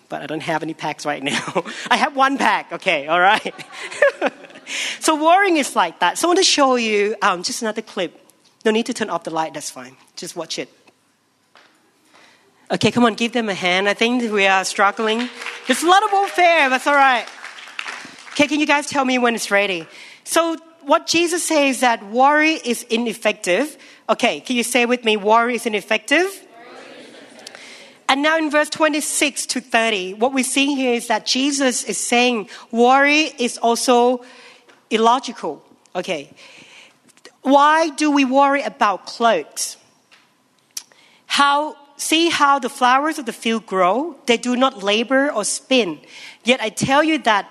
But 0.08 0.22
I 0.22 0.26
don't 0.26 0.42
have 0.42 0.62
any 0.62 0.74
packs 0.74 1.06
right 1.06 1.22
now. 1.32 1.64
I 1.90 1.96
have 1.96 2.16
one 2.16 2.38
pack, 2.38 2.72
okay, 2.72 3.06
all 3.06 3.20
right. 3.20 3.54
so 5.00 5.22
worrying 5.22 5.58
is 5.58 5.76
like 5.76 6.00
that. 6.00 6.18
So 6.18 6.26
I 6.26 6.28
want 6.30 6.38
to 6.38 6.44
show 6.44 6.74
you 6.74 7.14
um, 7.22 7.42
just 7.44 7.62
another 7.62 7.82
clip 7.82 8.18
no 8.64 8.70
need 8.70 8.86
to 8.86 8.94
turn 8.94 9.10
off 9.10 9.24
the 9.24 9.30
light, 9.30 9.54
that's 9.54 9.70
fine. 9.70 9.96
Just 10.16 10.36
watch 10.36 10.58
it. 10.58 10.68
Okay, 12.72 12.90
come 12.90 13.04
on, 13.04 13.12
give 13.12 13.32
them 13.32 13.50
a 13.50 13.54
hand. 13.54 13.86
I 13.86 13.92
think 13.92 14.32
we 14.32 14.46
are 14.46 14.64
struggling. 14.64 15.28
There's 15.66 15.82
a 15.82 15.86
lot 15.86 16.02
of 16.04 16.10
warfare, 16.10 16.70
that's 16.70 16.86
all 16.86 16.94
right. 16.94 17.26
Okay, 18.30 18.46
can 18.46 18.60
you 18.60 18.66
guys 18.66 18.86
tell 18.86 19.04
me 19.04 19.18
when 19.18 19.34
it's 19.34 19.50
ready? 19.50 19.86
So, 20.24 20.56
what 20.80 21.06
Jesus 21.06 21.44
says 21.44 21.80
that 21.80 22.02
worry 22.06 22.54
is 22.54 22.84
ineffective. 22.84 23.76
Okay, 24.08 24.40
can 24.40 24.56
you 24.56 24.62
say 24.62 24.86
with 24.86 25.04
me, 25.04 25.18
worry 25.18 25.56
is 25.56 25.66
ineffective? 25.66 26.46
And 28.08 28.22
now 28.22 28.38
in 28.38 28.50
verse 28.50 28.70
26 28.70 29.46
to 29.46 29.60
30, 29.60 30.14
what 30.14 30.32
we 30.32 30.42
see 30.42 30.74
here 30.74 30.94
is 30.94 31.08
that 31.08 31.26
Jesus 31.26 31.84
is 31.84 31.98
saying 31.98 32.48
worry 32.70 33.32
is 33.38 33.58
also 33.58 34.24
illogical. 34.88 35.62
Okay. 35.94 36.30
Why 37.42 37.90
do 37.90 38.10
we 38.10 38.24
worry 38.24 38.62
about 38.62 39.06
clothes? 39.06 39.76
How 41.26 41.76
see 41.96 42.28
how 42.30 42.58
the 42.58 42.68
flowers 42.68 43.18
of 43.18 43.26
the 43.26 43.32
field 43.32 43.66
grow? 43.66 44.16
They 44.26 44.36
do 44.36 44.56
not 44.56 44.82
labor 44.82 45.30
or 45.30 45.44
spin. 45.44 46.00
Yet 46.44 46.60
I 46.60 46.68
tell 46.68 47.02
you 47.02 47.18
that 47.18 47.48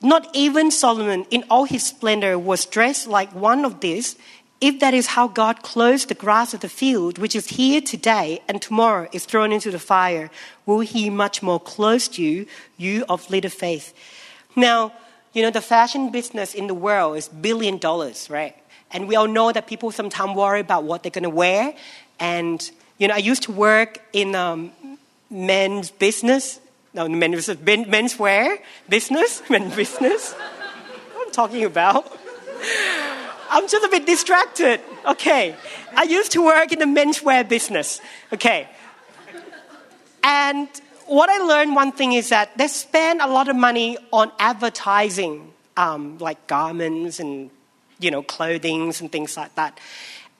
not 0.00 0.28
even 0.32 0.70
Solomon 0.70 1.26
in 1.30 1.44
all 1.50 1.64
his 1.64 1.82
splendor 1.84 2.38
was 2.38 2.64
dressed 2.64 3.06
like 3.06 3.34
one 3.34 3.64
of 3.64 3.80
these. 3.80 4.16
If 4.60 4.80
that 4.80 4.94
is 4.94 5.08
how 5.08 5.28
God 5.28 5.62
clothes 5.62 6.06
the 6.06 6.14
grass 6.14 6.52
of 6.52 6.60
the 6.60 6.68
field, 6.68 7.18
which 7.18 7.36
is 7.36 7.48
here 7.48 7.80
today 7.80 8.42
and 8.48 8.60
tomorrow 8.60 9.08
is 9.12 9.24
thrown 9.24 9.52
into 9.52 9.70
the 9.70 9.78
fire, 9.78 10.30
will 10.66 10.80
he 10.80 11.10
much 11.10 11.42
more 11.42 11.60
clothe 11.60 12.16
you, 12.18 12.46
you 12.76 13.04
of 13.08 13.30
little 13.30 13.50
faith? 13.50 13.94
Now, 14.56 14.92
you 15.32 15.42
know, 15.42 15.50
the 15.50 15.60
fashion 15.60 16.10
business 16.10 16.54
in 16.54 16.66
the 16.66 16.74
world 16.74 17.16
is 17.16 17.28
billion 17.28 17.78
dollars, 17.78 18.28
right? 18.28 18.56
And 18.90 19.06
we 19.06 19.14
all 19.14 19.28
know 19.28 19.52
that 19.52 19.66
people 19.66 19.92
sometimes 19.92 20.36
worry 20.36 20.60
about 20.60 20.84
what 20.84 21.02
they're 21.02 21.10
going 21.10 21.22
to 21.22 21.30
wear. 21.30 21.74
And, 22.18 22.68
you 22.98 23.08
know, 23.08 23.14
I 23.14 23.18
used 23.18 23.44
to 23.44 23.52
work 23.52 24.00
in 24.12 24.34
um, 24.34 24.72
men's 25.30 25.90
business, 25.90 26.60
no, 26.92 27.08
men's, 27.08 27.46
menswear 27.46 28.58
business, 28.88 29.42
men's 29.50 29.74
business. 29.74 30.32
what 30.32 31.26
I'm 31.26 31.32
talking 31.32 31.64
about. 31.64 32.12
I'm 33.50 33.66
just 33.68 33.84
a 33.84 33.88
bit 33.88 34.04
distracted. 34.04 34.80
Okay. 35.06 35.54
I 35.96 36.02
used 36.02 36.32
to 36.32 36.44
work 36.44 36.72
in 36.72 36.80
the 36.80 36.84
menswear 36.86 37.48
business. 37.48 38.00
Okay. 38.32 38.68
And 40.22 40.68
what 41.06 41.30
I 41.30 41.38
learned 41.38 41.74
one 41.74 41.92
thing 41.92 42.12
is 42.12 42.28
that 42.30 42.56
they 42.58 42.68
spend 42.68 43.20
a 43.22 43.26
lot 43.26 43.48
of 43.48 43.56
money 43.56 43.96
on 44.12 44.30
advertising, 44.38 45.52
um, 45.76 46.18
like 46.18 46.46
garments 46.46 47.20
and 47.20 47.50
you 48.00 48.10
know 48.10 48.22
clothing 48.22 48.92
and 49.00 49.10
things 49.10 49.36
like 49.36 49.54
that. 49.54 49.78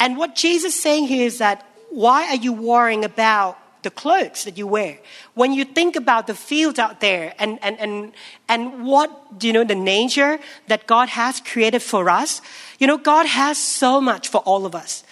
And 0.00 0.16
what 0.16 0.34
Jesus 0.34 0.74
is 0.74 0.82
saying 0.82 1.06
here 1.06 1.26
is 1.26 1.38
that 1.38 1.64
why 1.90 2.28
are 2.28 2.36
you 2.36 2.52
worrying 2.52 3.04
about 3.04 3.58
the 3.82 3.90
clothes 3.90 4.44
that 4.44 4.58
you 4.58 4.66
wear? 4.66 4.98
When 5.34 5.52
you 5.52 5.64
think 5.64 5.96
about 5.96 6.26
the 6.26 6.34
fields 6.34 6.78
out 6.78 7.00
there 7.00 7.34
and, 7.38 7.58
and, 7.62 7.78
and, 7.78 8.12
and 8.48 8.84
what, 8.84 9.10
you 9.40 9.52
know, 9.52 9.64
the 9.64 9.74
nature 9.74 10.38
that 10.66 10.86
God 10.86 11.08
has 11.10 11.40
created 11.40 11.82
for 11.82 12.10
us, 12.10 12.42
you 12.78 12.86
know, 12.86 12.98
God 12.98 13.26
has 13.26 13.58
so 13.58 14.00
much 14.00 14.28
for 14.28 14.38
all 14.38 14.66
of 14.66 14.74
us. 14.74 15.04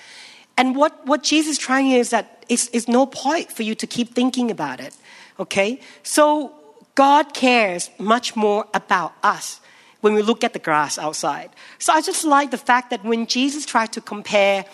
And 0.57 0.75
what, 0.75 1.07
what 1.07 1.23
Jesus 1.23 1.53
is 1.53 1.59
trying 1.59 1.91
is 1.91 2.11
that 2.11 2.45
it's, 2.49 2.69
it's 2.73 2.89
no 2.89 3.07
point 3.07 3.53
for 3.53 3.63
you 3.63 3.75
to 3.75 3.87
keep 3.87 4.15
thinking 4.15 4.51
about 4.51 4.81
it. 4.81 4.95
Okay? 5.39 5.81
So 6.03 6.53
God 6.95 7.35
cares 7.35 7.91
much 7.99 8.37
more 8.37 8.67
about 8.73 9.13
us 9.23 9.61
when 10.01 10.15
we 10.15 10.23
look 10.23 10.45
at 10.45 10.53
the 10.53 10.59
grass 10.59 10.99
outside. 10.99 11.51
So 11.79 11.93
I 11.93 12.01
just 12.01 12.25
like 12.25 12.51
the 12.51 12.59
fact 12.59 12.91
that 12.91 13.05
when 13.05 13.27
Jesus 13.27 13.67
tried 13.67 13.93
to 13.93 14.01
compare, 14.01 14.65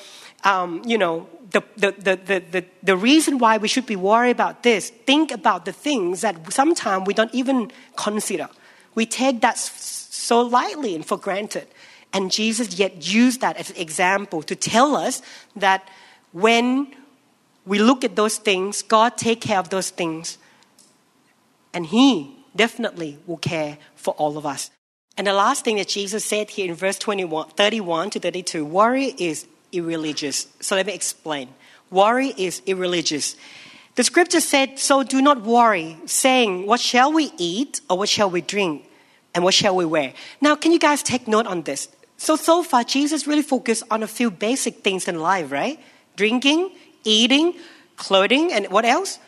um, 0.45 0.83
you 0.85 0.99
know, 0.99 1.29
the, 1.53 1.63
the, 1.77 1.93
the, 1.93 2.43
the, 2.51 2.65
the 2.83 2.97
reason 2.97 3.39
why 3.39 3.59
we 3.59 3.69
should 3.69 3.87
be 3.87 3.97
worried 3.97 4.31
about 4.31 4.63
this, 4.63 4.91
think 4.91 5.31
about 5.31 5.65
the 5.65 5.73
things 5.73 6.23
that 6.23 6.53
sometimes 6.53 7.07
we 7.07 7.15
don't 7.15 7.35
even 7.35 7.71
consider. 7.97 8.49
We 8.95 9.07
take 9.07 9.41
that 9.43 9.59
so 9.59 10.41
lightly 10.41 10.95
and 10.95 11.05
for 11.05 11.17
granted. 11.17 11.69
And 12.13 12.31
Jesus 12.31 12.79
yet 12.79 13.07
used 13.13 13.41
that 13.41 13.57
as 13.57 13.71
an 13.71 13.77
example 13.77 14.43
to 14.43 14.55
tell 14.55 14.97
us 14.97 15.23
that 15.57 15.89
when 16.33 16.95
we 17.65 17.79
look 17.79 18.05
at 18.05 18.17
those 18.17 18.39
things, 18.39 18.83
God 18.83 19.17
take 19.17 19.41
care 19.41 19.59
of 19.59 19.71
those 19.71 19.91
things 19.91 20.39
and 21.73 21.87
He 21.87 22.37
definitely 22.55 23.19
will 23.27 23.39
care 23.39 23.79
for 23.95 24.15
all 24.15 24.37
of 24.37 24.45
us. 24.45 24.71
And 25.17 25.27
the 25.27 25.33
last 25.33 25.65
thing 25.65 25.77
that 25.77 25.89
Jesus 25.89 26.25
said 26.25 26.51
here 26.51 26.69
in 26.69 26.75
verse 26.75 26.99
21, 26.99 27.51
31 27.51 28.11
to 28.11 28.21
32 28.21 28.65
worry 28.65 29.15
is 29.19 29.47
irreligious. 29.73 30.47
So 30.61 30.77
let 30.77 30.87
me 30.87 30.95
explain. 30.95 31.49
Worry 31.91 32.29
is 32.37 32.63
irreligious. 32.67 33.37
The 33.95 34.05
scripture 34.05 34.41
said, 34.41 34.79
So 34.79 35.03
do 35.03 35.21
not 35.21 35.43
worry, 35.43 35.99
saying, 36.07 36.67
What 36.67 36.81
shall 36.81 37.13
we 37.13 37.33
eat, 37.37 37.81
or 37.91 37.99
what 37.99 38.09
shall 38.09 38.31
we 38.31 38.41
drink, 38.41 38.89
and 39.35 39.45
what 39.45 39.55
shall 39.55 39.77
we 39.77 39.85
wear? 39.85 40.15
Now, 40.41 40.55
can 40.55 40.73
you 40.73 40.79
guys 40.79 41.03
take 41.03 41.29
note 41.29 41.47
on 41.47 41.63
this? 41.63 41.89
So, 42.17 42.37
so 42.37 42.63
far, 42.63 42.85
Jesus 42.85 43.27
really 43.27 43.43
focused 43.43 43.83
on 43.91 44.03
a 44.03 44.07
few 44.07 44.31
basic 44.31 44.85
things 44.85 45.09
in 45.09 45.19
life, 45.19 45.51
right? 45.51 45.79
Drinking, 46.17 46.71
eating, 47.05 47.55
clothing, 47.97 48.53
and 48.53 48.67
what 48.69 48.85
else? 48.85 49.19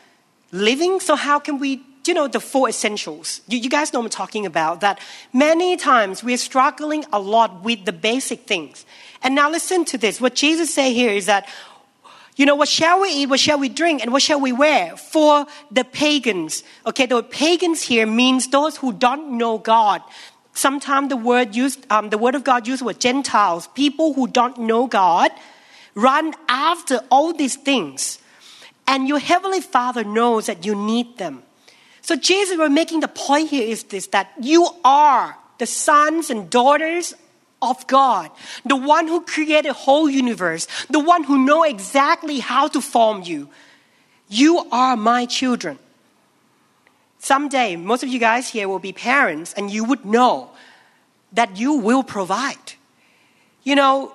Living. 0.53 1.01
So, 1.01 1.17
how 1.17 1.39
can 1.39 1.59
we 1.59 1.83
you 2.07 2.13
know, 2.13 2.29
the 2.29 2.41
four 2.41 2.69
essentials. 2.69 3.41
You, 3.49 3.59
you, 3.59 3.71
guys 3.71 3.93
know 3.93 4.01
what 4.01 4.07
I'm 4.07 4.11
talking 4.11 4.47
about, 4.47 4.83
that 4.83 5.01
many 5.33 5.77
times 5.77 6.23
we're 6.23 6.37
struggling 6.37 7.05
a 7.13 7.19
lot 7.19 7.63
with 7.63 7.85
the 7.85 7.93
basic 7.93 8.47
things. 8.47 8.85
And 9.25 9.35
now 9.35 9.51
listen 9.51 9.87
to 9.87 9.99
this. 9.99 10.21
What 10.21 10.35
Jesus 10.35 10.73
say 10.73 10.93
here 10.93 11.11
is 11.11 11.27
that, 11.27 11.49
you 12.37 12.45
know, 12.45 12.55
what 12.55 12.69
shall 12.69 13.01
we 13.01 13.09
eat, 13.09 13.31
what 13.31 13.41
shall 13.41 13.59
we 13.59 13.71
drink, 13.71 14.03
and 14.03 14.13
what 14.13 14.21
shall 14.21 14.39
we 14.39 14.53
wear? 14.53 14.97
For 14.99 15.47
the 15.71 15.83
pagans. 15.83 16.63
Okay, 16.87 17.07
the 17.07 17.23
pagans 17.23 17.83
here 17.83 18.05
means 18.05 18.49
those 18.49 18.77
who 18.77 18.93
don't 18.93 19.39
know 19.39 19.57
God. 19.57 20.03
Sometimes 20.53 21.09
the 21.09 21.17
word 21.17 21.57
used, 21.57 21.91
um, 21.91 22.11
the 22.11 22.19
word 22.19 22.35
of 22.35 22.45
God 22.45 22.69
used 22.69 22.83
were 22.83 22.93
Gentiles, 22.93 23.67
people 23.69 24.13
who 24.13 24.27
don't 24.27 24.59
know 24.59 24.87
God, 24.87 25.31
run 25.95 26.35
after 26.47 27.01
all 27.11 27.33
these 27.33 27.57
things. 27.57 28.19
And 28.87 29.09
your 29.09 29.19
heavenly 29.19 29.63
Father 29.63 30.05
knows 30.05 30.47
that 30.47 30.67
you 30.67 30.75
need 30.75 31.17
them. 31.17 31.43
So 32.03 32.15
Jesus 32.15 32.59
we're 32.59 32.69
making 32.69 33.01
the 33.01 33.09
point 33.09 33.49
here 33.49 33.67
is 33.67 33.85
this 33.85 34.09
that 34.09 34.31
you 34.39 34.69
are 34.85 35.39
the 35.57 35.67
sons 35.67 36.29
and 36.29 36.51
daughters 36.51 37.15
of 37.70 37.87
God, 37.87 38.31
the 38.64 38.77
one 38.77 39.09
who 39.09 39.20
created 39.22 39.72
whole 39.72 40.09
universe, 40.09 40.66
the 40.90 41.00
one 41.00 41.24
who 41.24 41.44
know 41.44 41.62
exactly 41.62 42.40
how 42.40 42.68
to 42.68 42.81
form 42.81 43.22
you. 43.22 43.48
You 44.29 44.66
are 44.70 44.96
my 44.96 45.27
children. 45.27 45.79
Someday, 47.18 47.77
most 47.77 48.03
of 48.03 48.09
you 48.09 48.18
guys 48.18 48.48
here 48.48 48.68
will 48.68 48.79
be 48.79 48.92
parents 48.92 49.55
and 49.55 49.70
you 49.70 49.85
would 49.85 50.05
know 50.05 50.50
that 51.33 51.57
you 51.57 51.74
will 51.74 52.03
provide. 52.03 52.74
You 53.62 53.74
know, 53.74 54.14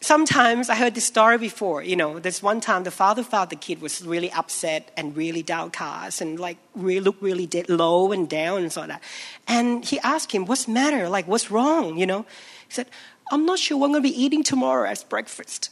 sometimes 0.00 0.68
I 0.68 0.74
heard 0.74 0.94
this 0.94 1.04
story 1.04 1.38
before. 1.38 1.82
You 1.82 1.96
know, 1.96 2.18
this 2.18 2.42
one 2.42 2.60
time 2.60 2.84
the 2.84 2.90
father 2.90 3.22
found 3.22 3.50
the 3.50 3.56
kid 3.56 3.80
was 3.80 4.02
really 4.02 4.30
upset 4.32 4.90
and 4.96 5.16
really 5.16 5.42
downcast 5.42 6.20
and 6.20 6.38
like 6.38 6.58
really 6.74 7.00
looked 7.00 7.22
really 7.22 7.48
low 7.68 8.12
and 8.12 8.28
down 8.28 8.62
and 8.62 8.72
so 8.72 8.86
that. 8.86 9.02
And 9.48 9.84
he 9.84 9.98
asked 10.00 10.32
him, 10.32 10.44
"What's 10.46 10.66
the 10.66 10.72
matter? 10.72 11.08
Like, 11.08 11.26
what's 11.26 11.50
wrong?" 11.50 11.98
You 11.98 12.06
know, 12.06 12.26
he 12.72 12.74
said, 12.74 12.88
"I'm 13.30 13.44
not 13.44 13.58
sure 13.58 13.76
what 13.76 13.86
I'm 13.86 13.92
going 13.92 14.02
to 14.02 14.08
be 14.08 14.22
eating 14.22 14.42
tomorrow 14.42 14.88
as 14.88 15.04
breakfast." 15.04 15.70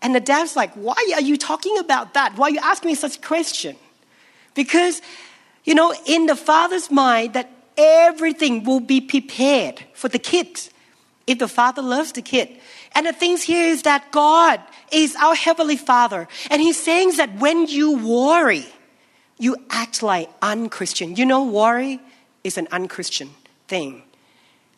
And 0.00 0.14
the 0.14 0.20
dad's 0.20 0.56
like, 0.56 0.72
"Why 0.74 0.96
are 1.14 1.20
you 1.20 1.36
talking 1.36 1.76
about 1.78 2.14
that? 2.14 2.36
Why 2.36 2.48
are 2.48 2.50
you 2.50 2.60
asking 2.62 2.88
me 2.88 2.94
such 2.94 3.16
a 3.18 3.20
question?" 3.20 3.76
Because, 4.54 5.02
you 5.64 5.74
know, 5.74 5.94
in 6.06 6.26
the 6.26 6.34
father's 6.36 6.90
mind, 6.90 7.34
that 7.34 7.50
everything 7.76 8.64
will 8.64 8.80
be 8.80 9.00
prepared 9.00 9.84
for 9.92 10.08
the 10.08 10.18
kid 10.18 10.48
if 11.26 11.38
the 11.38 11.46
father 11.46 11.82
loves 11.82 12.12
the 12.12 12.22
kid. 12.22 12.48
And 12.94 13.06
the 13.06 13.12
things 13.12 13.42
here 13.42 13.68
is 13.68 13.82
that 13.82 14.10
God 14.10 14.60
is 14.90 15.14
our 15.16 15.34
Heavenly 15.34 15.76
Father. 15.76 16.26
And 16.50 16.62
He's 16.62 16.82
saying 16.82 17.16
that 17.18 17.36
when 17.36 17.66
you 17.66 17.98
worry, 17.98 18.66
you 19.38 19.56
act 19.68 20.02
like 20.02 20.30
unchristian. 20.40 21.16
You 21.16 21.26
know, 21.26 21.44
worry 21.44 22.00
is 22.42 22.56
an 22.56 22.66
unchristian 22.72 23.30
thing. 23.68 24.02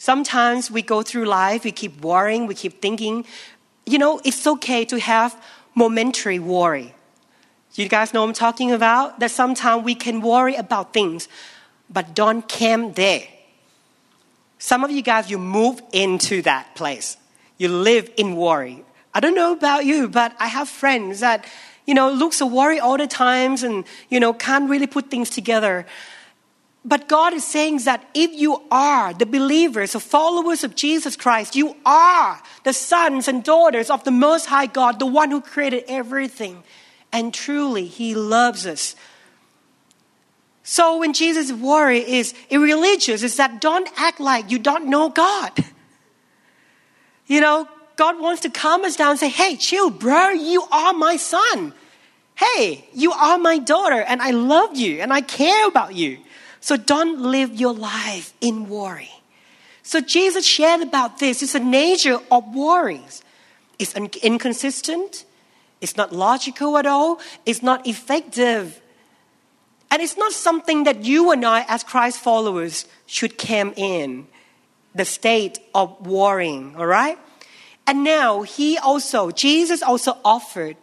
Sometimes 0.01 0.71
we 0.71 0.81
go 0.81 1.03
through 1.03 1.27
life, 1.27 1.63
we 1.63 1.73
keep 1.73 2.01
worrying, 2.01 2.47
we 2.47 2.55
keep 2.55 2.81
thinking. 2.81 3.27
You 3.85 3.99
know, 3.99 4.19
it's 4.25 4.47
okay 4.47 4.87
to 4.87 4.99
have 4.99 5.37
momentary 5.75 6.39
worry. 6.39 6.95
You 7.75 7.87
guys 7.87 8.15
know 8.15 8.25
I'm 8.25 8.33
talking 8.33 8.73
about? 8.73 9.21
That 9.21 9.31
sometimes 9.31 9.85
we 9.85 9.95
can 9.95 10.23
worry 10.23 10.55
about 10.55 10.95
things, 10.95 11.29
but 11.91 12.15
don't 12.15 12.49
camp 12.49 12.95
there. 12.95 13.25
Some 14.59 14.85
of 14.85 14.91
you 14.91 15.03
guys, 15.03 15.31
you 15.31 15.37
move 15.37 15.83
into 15.93 16.41
that 16.43 16.75
place. 16.75 17.19
You 17.59 17.69
live 17.69 18.11
in 18.17 18.37
worry. 18.37 18.83
I 19.13 19.21
don't 19.21 19.35
know 19.35 19.53
about 19.53 19.85
you, 19.85 20.09
but 20.09 20.35
I 20.41 20.47
have 20.47 20.71
friends 20.71 21.21
that, 21.21 21.45
you 21.87 21.93
know, 21.93 22.11
looks 22.11 22.41
a 22.41 22.47
worry 22.47 22.81
all 22.81 22.97
the 22.97 23.07
times 23.07 23.63
and, 23.63 23.85
you 24.09 24.19
know, 24.19 24.33
can't 24.33 24.71
really 24.71 24.87
put 24.87 25.11
things 25.11 25.29
together. 25.29 25.85
But 26.85 27.09
God 27.09 27.35
is 27.35 27.47
saying 27.47 27.79
that 27.85 28.09
if 28.14 28.33
you 28.33 28.62
are 28.71 29.12
the 29.12 29.27
believers, 29.27 29.93
the 29.93 30.01
followers 30.01 30.64
of 30.64 30.75
Jesus 30.75 31.14
Christ, 31.14 31.55
you 31.55 31.77
are 31.85 32.40
the 32.64 32.73
sons 32.73 33.29
and 33.29 33.45
daughters 33.45 33.90
of 33.90 34.05
the 34.05 34.11
Most 34.11 34.47
High 34.47 34.66
God, 34.66 34.99
the 34.99 35.07
one 35.07 35.31
who 35.31 35.40
created 35.40 35.85
everything. 35.88 36.62
And 37.12 37.35
truly, 37.35 37.87
He 37.87 38.14
loves 38.14 38.66
us 38.66 38.97
so 40.71 40.99
when 40.99 41.14
Jesus' 41.14 41.51
worry 41.51 41.99
is 41.99 42.33
irreligious, 42.49 43.25
is 43.25 43.35
that 43.38 43.61
don't 43.61 43.88
act 43.97 44.21
like 44.21 44.53
you 44.53 44.59
don't 44.61 44.87
know 44.87 45.09
God. 45.09 45.53
You 47.27 47.40
know, 47.40 47.69
God 47.95 48.21
wants 48.21 48.43
to 48.43 48.51
calm 48.51 48.85
us 48.85 48.97
down 48.97 49.11
and 49.11 49.21
say, 49.21 49.29
hey, 49.29 49.55
chill, 49.55 49.88
bro, 49.88 50.31
you 50.31 50.62
are 50.73 50.93
my 50.93 51.16
son. 51.16 51.73
Hey, 52.35 52.88
you 52.93 53.12
are 53.12 53.38
my 53.38 53.59
daughter, 53.59 54.01
and 54.01 54.21
I 54.21 54.33
love 54.33 54.77
you, 54.77 55.01
and 55.01 55.12
I 55.12 55.21
care 55.21 55.69
about 55.69 55.95
you. 55.95 56.19
So 56.61 56.77
don't 56.77 57.20
live 57.20 57.55
your 57.55 57.73
life 57.73 58.33
in 58.40 58.68
worry. 58.68 59.11
So 59.83 60.01
Jesus 60.01 60.46
shared 60.46 60.83
about 60.83 61.18
this. 61.18 61.42
It's 61.42 61.55
the 61.55 61.61
nature 61.61 62.18
of 62.31 62.55
worries. 62.55 63.23
It's 63.79 63.94
inconsistent. 63.94 65.25
It's 65.81 65.96
not 65.96 66.12
logical 66.12 66.77
at 66.77 66.87
all. 66.87 67.18
It's 67.46 67.62
not 67.62 67.87
effective. 67.87 68.81
And 69.90 70.03
it's 70.03 70.16
not 70.16 70.33
something 70.33 70.85
that 70.85 71.05
you 71.05 71.33
and 71.33 71.44
I, 71.44 71.64
as 71.66 71.83
Christ 71.83 72.20
followers, 72.20 72.87
should 73.07 73.38
come 73.38 73.73
in 73.77 74.29
the 74.94 75.05
state 75.05 75.59
of 75.75 76.07
worrying, 76.07 76.77
all 76.77 76.87
right? 76.87 77.18
And 77.87 78.05
now 78.05 78.42
he 78.42 78.79
also, 78.79 79.31
Jesus 79.31 79.83
also 79.83 80.18
offered 80.25 80.77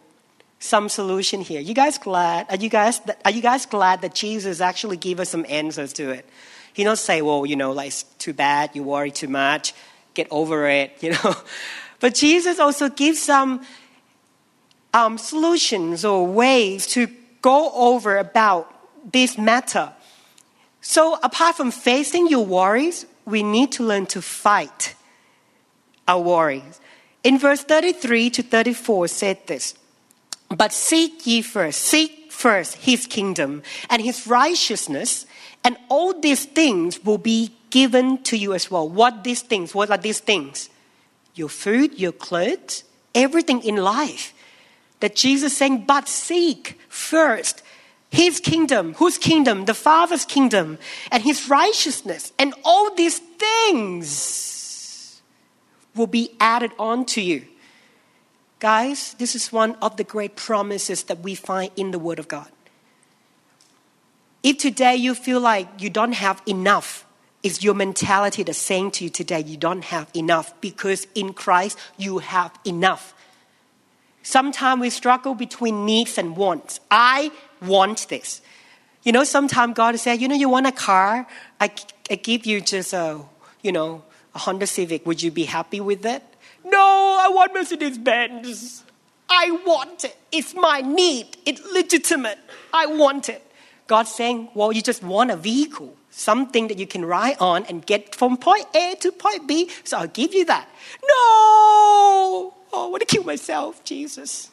some 0.58 0.88
solution 0.88 1.40
here. 1.40 1.60
You 1.60 1.74
guys 1.74 1.98
glad? 1.98 2.46
Are 2.50 2.56
you 2.56 2.68
guys, 2.68 3.00
are 3.24 3.30
you 3.30 3.42
guys 3.42 3.66
glad 3.66 4.02
that 4.02 4.14
Jesus 4.14 4.60
actually 4.60 4.96
gave 4.96 5.20
us 5.20 5.28
some 5.28 5.46
answers 5.48 5.92
to 5.94 6.10
it? 6.10 6.28
He 6.72 6.84
not 6.84 6.98
say, 6.98 7.22
well, 7.22 7.46
you 7.46 7.56
know, 7.56 7.72
like, 7.72 7.88
it's 7.88 8.02
too 8.18 8.32
bad, 8.32 8.70
you 8.74 8.82
worry 8.82 9.10
too 9.10 9.28
much, 9.28 9.74
get 10.14 10.28
over 10.30 10.68
it, 10.68 10.96
you 11.00 11.12
know. 11.12 11.36
But 12.00 12.14
Jesus 12.14 12.58
also 12.58 12.88
gives 12.88 13.20
some 13.20 13.62
um, 14.94 15.18
solutions 15.18 16.04
or 16.04 16.26
ways 16.26 16.86
to 16.88 17.08
go 17.42 17.72
over 17.72 18.18
about 18.18 18.72
this 19.12 19.38
matter. 19.38 19.92
So, 20.80 21.18
apart 21.22 21.56
from 21.56 21.70
facing 21.70 22.28
your 22.28 22.46
worries, 22.46 23.06
we 23.24 23.42
need 23.42 23.72
to 23.72 23.84
learn 23.84 24.06
to 24.06 24.22
fight 24.22 24.94
our 26.06 26.20
worries. 26.20 26.80
In 27.24 27.38
verse 27.38 27.62
33 27.62 28.30
to 28.30 28.42
34 28.42 29.08
said 29.08 29.46
this, 29.46 29.74
but 30.48 30.72
seek 30.72 31.26
ye 31.26 31.42
first, 31.42 31.80
seek 31.80 32.32
first 32.32 32.76
his 32.76 33.06
kingdom 33.06 33.62
and 33.90 34.02
his 34.02 34.26
righteousness, 34.26 35.26
and 35.64 35.76
all 35.88 36.18
these 36.18 36.44
things 36.44 37.04
will 37.04 37.18
be 37.18 37.54
given 37.70 38.22
to 38.22 38.36
you 38.36 38.54
as 38.54 38.70
well. 38.70 38.88
What 38.88 39.24
these 39.24 39.42
things? 39.42 39.74
What 39.74 39.90
are 39.90 39.98
these 39.98 40.20
things? 40.20 40.70
Your 41.34 41.48
food, 41.48 41.98
your 41.98 42.12
clothes, 42.12 42.84
everything 43.14 43.62
in 43.62 43.76
life. 43.76 44.34
That 45.00 45.14
Jesus 45.14 45.56
saying, 45.56 45.84
but 45.86 46.08
seek 46.08 46.80
first 46.88 47.62
his 48.10 48.40
kingdom. 48.40 48.94
Whose 48.94 49.18
kingdom? 49.18 49.66
The 49.66 49.74
Father's 49.74 50.24
kingdom 50.24 50.78
and 51.12 51.22
his 51.22 51.48
righteousness. 51.48 52.32
And 52.38 52.54
all 52.64 52.94
these 52.94 53.18
things 53.18 55.20
will 55.94 56.06
be 56.06 56.30
added 56.40 56.72
on 56.78 57.04
to 57.06 57.20
you. 57.20 57.44
Guys, 58.60 59.14
this 59.14 59.36
is 59.36 59.52
one 59.52 59.76
of 59.80 59.96
the 59.96 60.04
great 60.04 60.34
promises 60.34 61.04
that 61.04 61.20
we 61.20 61.34
find 61.34 61.70
in 61.76 61.92
the 61.92 61.98
Word 61.98 62.18
of 62.18 62.26
God. 62.26 62.50
If 64.42 64.58
today 64.58 64.96
you 64.96 65.14
feel 65.14 65.40
like 65.40 65.68
you 65.78 65.90
don't 65.90 66.12
have 66.12 66.42
enough, 66.46 67.06
is 67.42 67.62
your 67.62 67.74
mentality 67.74 68.42
the 68.42 68.52
saying 68.52 68.90
to 68.90 69.04
you 69.04 69.10
today 69.10 69.40
you 69.40 69.56
don't 69.56 69.84
have 69.84 70.10
enough 70.14 70.60
because 70.60 71.06
in 71.14 71.32
Christ 71.32 71.78
you 71.96 72.18
have 72.18 72.52
enough. 72.64 73.14
Sometimes 74.22 74.80
we 74.80 74.90
struggle 74.90 75.34
between 75.34 75.86
needs 75.86 76.18
and 76.18 76.36
wants. 76.36 76.80
I 76.90 77.30
want 77.62 78.08
this. 78.08 78.42
You 79.04 79.12
know, 79.12 79.24
sometimes 79.24 79.74
God 79.74 79.98
says, 79.98 80.20
you 80.20 80.28
know, 80.28 80.34
you 80.34 80.48
want 80.48 80.66
a 80.66 80.72
car? 80.72 81.26
I, 81.60 81.70
I 82.10 82.16
give 82.16 82.44
you 82.44 82.60
just 82.60 82.92
a, 82.92 83.20
you 83.62 83.70
know, 83.70 84.02
a 84.34 84.38
Honda 84.38 84.66
Civic. 84.66 85.06
Would 85.06 85.22
you 85.22 85.30
be 85.30 85.44
happy 85.44 85.80
with 85.80 86.02
that? 86.02 86.34
No, 86.70 87.18
I 87.20 87.28
want 87.28 87.54
Mercedes 87.54 87.98
Benz. 87.98 88.84
I 89.28 89.50
want 89.66 90.04
it. 90.04 90.16
It's 90.32 90.54
my 90.54 90.80
need. 90.80 91.36
It's 91.44 91.62
legitimate. 91.72 92.38
I 92.72 92.86
want 92.86 93.28
it. 93.28 93.44
God's 93.86 94.14
saying, 94.14 94.50
well, 94.54 94.70
you 94.72 94.82
just 94.82 95.02
want 95.02 95.30
a 95.30 95.36
vehicle, 95.36 95.94
something 96.10 96.68
that 96.68 96.78
you 96.78 96.86
can 96.86 97.04
ride 97.04 97.36
on 97.40 97.64
and 97.66 97.84
get 97.84 98.14
from 98.14 98.36
point 98.36 98.66
A 98.74 98.96
to 99.00 99.12
point 99.12 99.48
B. 99.48 99.70
So 99.84 99.98
I'll 99.98 100.08
give 100.08 100.34
you 100.34 100.44
that. 100.44 100.68
No! 101.02 102.54
Oh, 102.70 102.86
I 102.86 102.86
want 102.88 103.00
to 103.00 103.06
kill 103.06 103.24
myself, 103.24 103.82
Jesus. 103.84 104.50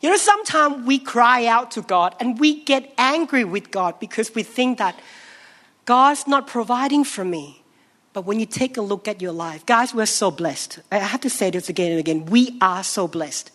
You 0.00 0.10
know, 0.10 0.16
sometimes 0.16 0.84
we 0.84 0.98
cry 0.98 1.46
out 1.46 1.70
to 1.72 1.82
God 1.82 2.16
and 2.18 2.40
we 2.40 2.64
get 2.64 2.92
angry 2.98 3.44
with 3.44 3.70
God 3.70 4.00
because 4.00 4.34
we 4.34 4.42
think 4.42 4.78
that 4.78 4.98
God's 5.84 6.26
not 6.26 6.48
providing 6.48 7.04
for 7.04 7.24
me. 7.24 7.61
But 8.12 8.26
when 8.26 8.38
you 8.38 8.46
take 8.46 8.76
a 8.76 8.82
look 8.82 9.08
at 9.08 9.22
your 9.22 9.32
life, 9.32 9.64
guys, 9.64 9.94
we're 9.94 10.06
so 10.06 10.30
blessed. 10.30 10.80
I 10.90 10.98
have 10.98 11.22
to 11.22 11.30
say 11.30 11.50
this 11.50 11.68
again 11.68 11.92
and 11.92 12.00
again. 12.00 12.26
We 12.26 12.58
are 12.60 12.82
so 12.82 13.08
blessed. 13.08 13.50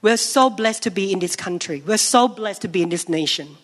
We're 0.00 0.16
so 0.16 0.48
blessed 0.48 0.84
to 0.84 0.90
be 0.90 1.12
in 1.12 1.18
this 1.18 1.36
country. 1.36 1.82
We're 1.84 1.98
so 1.98 2.28
blessed 2.28 2.62
to 2.62 2.68
be 2.68 2.82
in 2.82 2.88
this 2.88 3.08
nation. 3.08 3.56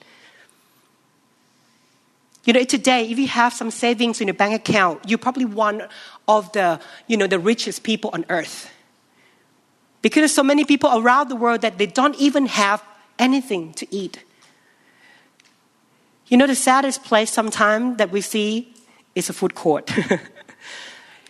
You 2.45 2.53
know, 2.53 2.65
today, 2.65 3.09
if 3.11 3.19
you 3.19 3.29
have 3.29 3.55
some 3.55 3.71
savings 3.71 4.21
in 4.21 4.29
your 4.29 4.35
bank 4.35 4.55
account, 4.55 5.09
you're 5.09 5.19
probably 5.19 5.47
one 5.47 5.89
of 6.29 6.53
the, 6.53 6.79
you 7.07 7.17
know, 7.17 7.27
the 7.27 7.39
richest 7.39 7.83
people 7.85 8.11
on 8.13 8.27
earth. 8.29 8.71
Because 10.03 10.21
there's 10.21 10.35
so 10.35 10.43
many 10.43 10.67
people 10.67 10.91
around 10.93 11.31
the 11.31 11.37
world 11.37 11.63
that 11.63 11.79
they 11.79 11.87
don't 11.87 12.17
even 12.17 12.45
have 12.47 12.83
anything 13.19 13.73
to 13.75 13.95
eat. 13.95 14.23
You 16.27 16.37
know, 16.37 16.47
the 16.47 16.55
saddest 16.55 17.03
place 17.05 17.31
sometimes 17.31 17.97
that 17.97 18.11
we 18.11 18.21
see 18.21 18.75
is 19.15 19.31
a 19.31 19.33
food 19.33 19.55
court. 19.55 19.91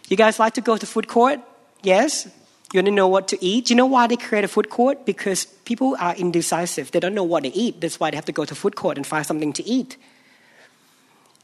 you 0.08 0.16
guys 0.16 0.38
like 0.38 0.54
to 0.54 0.60
go 0.60 0.76
to 0.76 0.86
food 0.86 1.08
court? 1.08 1.40
Yes? 1.82 2.26
You 2.72 2.78
want 2.78 2.86
to 2.86 2.92
know 2.92 3.08
what 3.08 3.28
to 3.28 3.42
eat? 3.44 3.70
You 3.70 3.76
know 3.76 3.86
why 3.86 4.06
they 4.06 4.16
create 4.16 4.44
a 4.44 4.48
food 4.48 4.68
court? 4.68 5.06
Because 5.06 5.46
people 5.64 5.96
are 6.00 6.14
indecisive. 6.16 6.90
They 6.90 7.00
don't 7.00 7.14
know 7.14 7.22
what 7.22 7.44
to 7.44 7.54
eat. 7.54 7.80
That's 7.80 8.00
why 8.00 8.10
they 8.10 8.16
have 8.16 8.24
to 8.24 8.32
go 8.32 8.44
to 8.44 8.54
food 8.54 8.74
court 8.74 8.96
and 8.96 9.06
find 9.06 9.24
something 9.24 9.52
to 9.52 9.64
eat. 9.64 9.96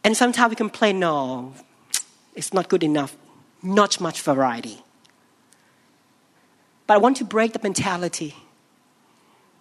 And 0.03 0.17
sometimes 0.17 0.51
we 0.51 0.57
complain, 0.57 0.99
no, 0.99 1.55
it's 2.35 2.53
not 2.53 2.69
good 2.69 2.83
enough. 2.83 3.17
Not 3.63 4.01
much 4.01 4.23
variety. 4.23 4.83
But 6.87 6.95
I 6.95 6.99
want 6.99 7.19
to 7.19 7.25
break 7.25 7.53
the 7.53 7.61
mentality. 7.63 8.35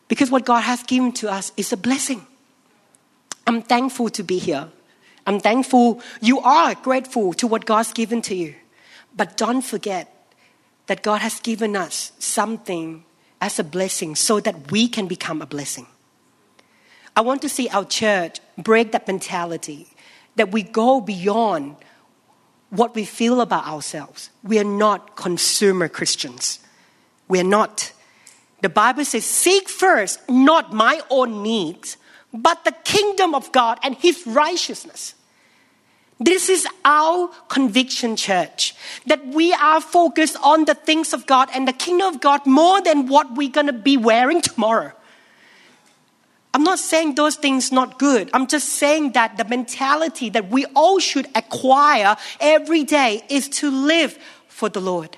Because 0.08 0.32
what 0.32 0.46
God 0.46 0.62
has 0.62 0.82
given 0.84 1.12
to 1.14 1.30
us 1.30 1.52
is 1.56 1.72
a 1.72 1.78
blessing. 1.78 2.26
I'm 3.46 3.62
thankful 3.62 4.10
to 4.10 4.24
be 4.24 4.40
here. 4.40 4.70
I'm 5.28 5.40
thankful 5.40 6.02
you 6.22 6.40
are 6.40 6.74
grateful 6.74 7.34
to 7.34 7.46
what 7.46 7.66
God's 7.66 7.94
given 7.94 8.22
to 8.24 8.36
you. 8.36 8.56
But 9.20 9.36
don't 9.36 9.62
forget 9.62 10.08
that 10.88 11.04
God 11.04 11.20
has 11.20 11.42
given 11.42 11.76
us 11.76 12.14
something 12.20 13.04
as 13.42 13.60
a 13.60 13.66
blessing 13.66 14.16
so 14.16 14.40
that 14.40 14.72
we 14.72 14.88
can 14.88 15.08
become 15.08 15.42
a 15.42 15.46
blessing. 15.46 15.88
I 17.18 17.20
want 17.20 17.42
to 17.42 17.50
see 17.50 17.68
our 17.68 17.84
church 17.84 18.40
break 18.58 18.94
that 18.94 19.08
mentality 19.08 19.88
that 20.38 20.54
we 20.54 20.64
go 20.64 21.02
beyond 21.02 21.76
what 22.70 22.96
we 22.96 23.04
feel 23.04 23.42
about 23.42 23.68
ourselves. 23.68 24.30
We 24.42 24.58
are 24.58 24.64
not 24.86 25.18
consumer 25.18 25.90
Christians. 25.90 26.60
We're 27.28 27.44
not. 27.44 27.92
The 28.62 28.70
Bible 28.70 29.04
says, 29.04 29.26
Seek 29.26 29.68
first 29.68 30.30
not 30.30 30.72
my 30.72 31.02
own 31.10 31.44
needs, 31.44 31.98
but 32.34 32.64
the 32.64 32.72
kingdom 32.86 33.36
of 33.36 33.52
God 33.52 33.80
and 33.84 33.96
his 33.96 34.26
righteousness. 34.26 35.14
This 36.20 36.50
is 36.50 36.68
our 36.84 37.30
conviction, 37.48 38.18
church, 38.18 38.76
that 39.06 39.26
we 39.28 39.54
are 39.54 39.80
focused 39.80 40.36
on 40.44 40.66
the 40.66 40.74
things 40.74 41.14
of 41.14 41.26
God 41.26 41.50
and 41.54 41.66
the 41.66 41.74
kingdom 41.74 42.14
of 42.14 42.20
God 42.20 42.46
more 42.46 42.82
than 42.82 43.08
what 43.08 43.36
we're 43.36 43.50
going 43.50 43.68
to 43.68 43.74
be 43.74 43.96
wearing 43.96 44.42
tomorrow. 44.50 44.92
I'm 46.54 46.64
not 46.64 46.80
saying 46.80 47.16
those 47.16 47.36
things 47.36 47.72
not 47.72 48.00
good. 48.00 48.30
I'm 48.34 48.48
just 48.48 48.70
saying 48.70 49.14
that 49.14 49.38
the 49.38 49.46
mentality 49.46 50.30
that 50.32 50.50
we 50.50 50.66
all 50.76 51.00
should 51.00 51.28
acquire 51.36 52.18
every 52.42 52.84
day 52.84 53.24
is 53.30 53.48
to 53.50 53.70
live 53.70 54.18
for 54.48 54.68
the 54.68 54.82
Lord. 54.82 55.16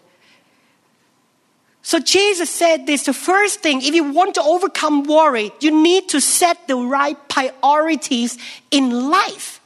So 1.84 2.00
Jesus 2.00 2.50
said 2.50 2.86
this 2.86 3.06
the 3.06 3.14
first 3.14 3.62
thing, 3.62 3.82
if 3.82 3.96
you 3.96 4.12
want 4.12 4.36
to 4.36 4.42
overcome 4.42 5.06
worry, 5.06 5.52
you 5.62 5.72
need 5.72 6.10
to 6.10 6.22
set 6.22 6.68
the 6.68 6.76
right 6.76 7.18
priorities 7.28 8.38
in 8.70 9.10
life. 9.10 9.61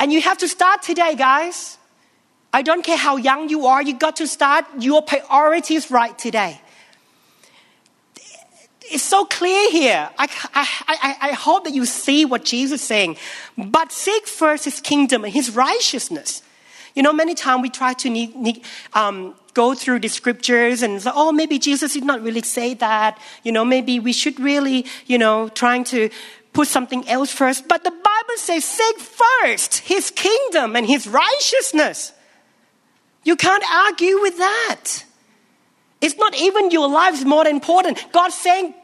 And 0.00 0.10
you 0.10 0.22
have 0.22 0.38
to 0.38 0.48
start 0.48 0.82
today, 0.82 1.14
guys. 1.14 1.76
I 2.54 2.62
don't 2.62 2.82
care 2.82 2.96
how 2.96 3.18
young 3.18 3.50
you 3.50 3.66
are, 3.66 3.82
you 3.82 3.96
got 3.96 4.16
to 4.16 4.26
start 4.26 4.64
your 4.78 5.02
priorities 5.02 5.90
right 5.90 6.18
today. 6.18 6.60
It's 8.92 9.04
so 9.04 9.24
clear 9.24 9.70
here. 9.70 10.10
I, 10.18 10.28
I, 10.52 10.66
I, 10.88 11.28
I 11.28 11.32
hope 11.32 11.62
that 11.64 11.74
you 11.74 11.86
see 11.86 12.24
what 12.24 12.44
Jesus 12.44 12.80
is 12.80 12.86
saying. 12.86 13.18
But 13.56 13.92
seek 13.92 14.26
first 14.26 14.64
his 14.64 14.80
kingdom 14.80 15.22
and 15.22 15.32
his 15.32 15.54
righteousness. 15.54 16.42
You 16.96 17.04
know, 17.04 17.12
many 17.12 17.36
times 17.36 17.62
we 17.62 17.70
try 17.70 17.92
to 17.92 18.10
need, 18.10 18.34
need, 18.34 18.64
um, 18.94 19.36
go 19.54 19.74
through 19.74 20.00
the 20.00 20.08
scriptures 20.08 20.82
and 20.82 21.00
say, 21.00 21.10
oh, 21.14 21.30
maybe 21.30 21.58
Jesus 21.58 21.94
did 21.94 22.04
not 22.04 22.20
really 22.20 22.42
say 22.42 22.74
that. 22.74 23.20
You 23.44 23.52
know, 23.52 23.64
maybe 23.64 24.00
we 24.00 24.12
should 24.12 24.40
really, 24.40 24.86
you 25.06 25.18
know, 25.18 25.48
trying 25.50 25.84
to 25.84 26.10
put 26.52 26.68
something 26.68 27.08
else 27.08 27.32
first. 27.32 27.68
But 27.68 27.84
the 27.84 27.90
Bible 27.90 28.36
says, 28.36 28.64
seek 28.64 28.98
first 28.98 29.78
his 29.78 30.10
kingdom 30.10 30.76
and 30.76 30.86
his 30.86 31.06
righteousness. 31.06 32.12
You 33.24 33.36
can't 33.36 33.64
argue 33.72 34.20
with 34.20 34.38
that. 34.38 35.04
It's 36.00 36.16
not 36.16 36.34
even 36.36 36.70
your 36.70 36.88
life's 36.88 37.24
more 37.24 37.46
important. 37.46 38.04
God's 38.12 38.34
saying 38.34 38.74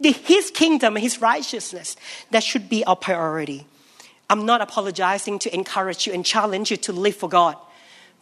his 0.00 0.50
kingdom 0.50 0.96
and 0.96 1.02
his 1.02 1.20
righteousness, 1.20 1.96
that 2.30 2.42
should 2.42 2.68
be 2.68 2.84
our 2.84 2.96
priority. 2.96 3.66
I'm 4.28 4.46
not 4.46 4.62
apologizing 4.62 5.38
to 5.40 5.54
encourage 5.54 6.06
you 6.06 6.12
and 6.12 6.24
challenge 6.24 6.70
you 6.70 6.76
to 6.78 6.92
live 6.92 7.16
for 7.16 7.28
God. 7.28 7.56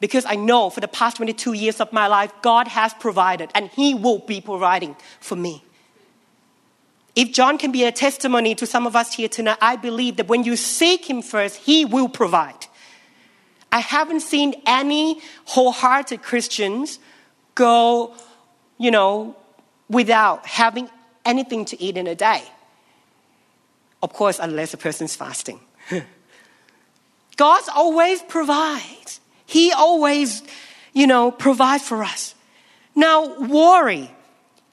Because 0.01 0.25
I 0.27 0.35
know 0.35 0.71
for 0.71 0.81
the 0.81 0.89
past 0.89 1.19
22 1.19 1.53
years 1.53 1.81
of 1.81 1.93
my 1.93 2.07
life, 2.07 2.33
God 2.43 2.67
has 2.69 2.93
provided 2.95 3.51
and 3.55 3.71
He 3.71 3.95
will 3.95 4.19
be 4.19 4.41
providing 4.41 4.97
for 5.21 5.37
me. 5.37 5.63
If 7.17 7.33
John 7.33 7.59
can 7.59 7.73
be 7.73 7.85
a 7.85 7.93
testimony 7.93 8.55
to 8.55 8.67
some 8.67 8.87
of 8.87 8.95
us 8.95 9.15
here 9.15 9.29
tonight, 9.29 9.59
I 9.61 9.77
believe 9.77 10.17
that 10.17 10.29
when 10.29 10.45
you 10.45 10.57
seek 10.57 11.09
Him 11.09 11.23
first, 11.23 11.57
He 11.57 11.85
will 11.85 12.09
provide. 12.09 12.67
I 13.73 13.81
haven't 13.81 14.21
seen 14.21 14.55
any 14.67 15.21
wholehearted 15.45 16.23
Christians 16.23 16.99
go, 17.55 18.15
you 18.79 18.91
know, 18.91 19.37
without 19.89 20.47
having 20.47 20.89
anything 21.25 21.65
to 21.67 21.83
eat 21.83 21.97
in 21.97 22.07
a 22.07 22.15
day. 22.15 22.43
Of 24.03 24.13
course, 24.13 24.39
unless 24.41 24.73
a 24.75 24.77
person's 24.77 25.15
fasting. 25.15 25.61
God 27.37 27.63
always 27.75 28.23
provides. 28.23 29.21
He 29.47 29.73
always, 29.73 30.43
you 30.93 31.07
know, 31.07 31.31
provides 31.31 31.87
for 31.87 32.03
us. 32.03 32.35
Now, 32.95 33.39
worry 33.41 34.11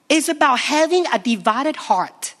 is 0.08 0.28
about 0.28 0.60
having 0.60 1.06
a 1.12 1.18
divided 1.18 1.76
heart. 1.76 2.34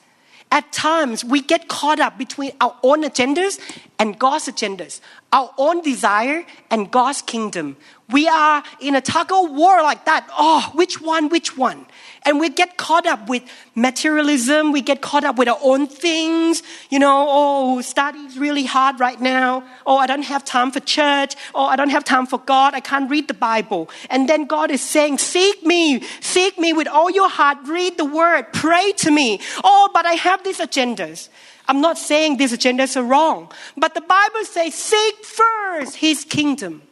At 0.50 0.72
times, 0.72 1.24
we 1.24 1.42
get 1.42 1.68
caught 1.68 2.00
up 2.00 2.16
between 2.16 2.52
our 2.60 2.74
own 2.82 3.02
agendas 3.02 3.60
and 3.98 4.18
God's 4.18 4.46
agendas, 4.46 5.00
our 5.32 5.52
own 5.58 5.82
desire 5.82 6.44
and 6.70 6.90
God's 6.90 7.22
kingdom. 7.22 7.76
We 8.10 8.26
are 8.26 8.62
in 8.80 8.94
a 8.94 9.02
tug 9.02 9.30
of 9.30 9.50
war 9.50 9.82
like 9.82 10.06
that. 10.06 10.26
Oh, 10.36 10.70
which 10.74 11.02
one, 11.02 11.28
which 11.28 11.58
one? 11.58 11.84
And 12.22 12.40
we 12.40 12.48
get 12.48 12.78
caught 12.78 13.06
up 13.06 13.28
with 13.28 13.42
materialism. 13.74 14.72
We 14.72 14.80
get 14.80 15.02
caught 15.02 15.24
up 15.24 15.36
with 15.36 15.48
our 15.48 15.58
own 15.62 15.86
things. 15.86 16.62
You 16.88 16.98
know, 16.98 17.26
oh, 17.28 17.80
study's 17.82 18.38
really 18.38 18.64
hard 18.64 18.98
right 19.00 19.20
now. 19.20 19.64
Oh, 19.86 19.98
I 19.98 20.06
don't 20.06 20.24
have 20.24 20.44
time 20.44 20.70
for 20.70 20.80
church. 20.80 21.36
Oh, 21.54 21.66
I 21.66 21.76
don't 21.76 21.90
have 21.90 22.04
time 22.04 22.26
for 22.26 22.38
God. 22.38 22.72
I 22.72 22.80
can't 22.80 23.10
read 23.10 23.28
the 23.28 23.34
Bible. 23.34 23.90
And 24.08 24.26
then 24.28 24.46
God 24.46 24.70
is 24.70 24.80
saying, 24.80 25.18
seek 25.18 25.62
me, 25.62 26.02
seek 26.20 26.58
me 26.58 26.72
with 26.72 26.88
all 26.88 27.10
your 27.10 27.28
heart. 27.28 27.58
Read 27.64 27.98
the 27.98 28.06
word. 28.06 28.46
Pray 28.54 28.92
to 28.98 29.10
me. 29.10 29.40
Oh, 29.62 29.90
but 29.92 30.06
I 30.06 30.12
have 30.12 30.42
these 30.44 30.58
agendas. 30.58 31.28
I'm 31.68 31.80
not 31.80 31.98
saying 31.98 32.38
these 32.38 32.52
agendas 32.52 32.96
are 32.96 33.04
wrong, 33.04 33.52
but 33.76 33.94
the 33.94 34.00
Bible 34.00 34.44
says, 34.44 34.74
seek 34.74 35.24
first 35.24 35.96
his 35.96 36.24
kingdom 36.24 36.82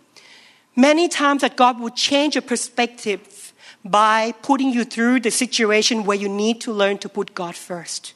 Many 0.77 1.09
times 1.09 1.41
that 1.41 1.57
God 1.57 1.81
will 1.81 1.91
change 1.91 2.35
your 2.35 2.43
perspective 2.43 3.55
by 3.83 4.33
putting 4.43 4.71
you 4.71 4.85
through 4.85 5.21
the 5.21 5.31
situation 5.31 6.05
where 6.05 6.19
you 6.19 6.29
need 6.29 6.61
to 6.61 6.73
learn 6.73 6.99
to 6.99 7.09
put 7.09 7.35
God 7.35 7.57
first. 7.57 8.13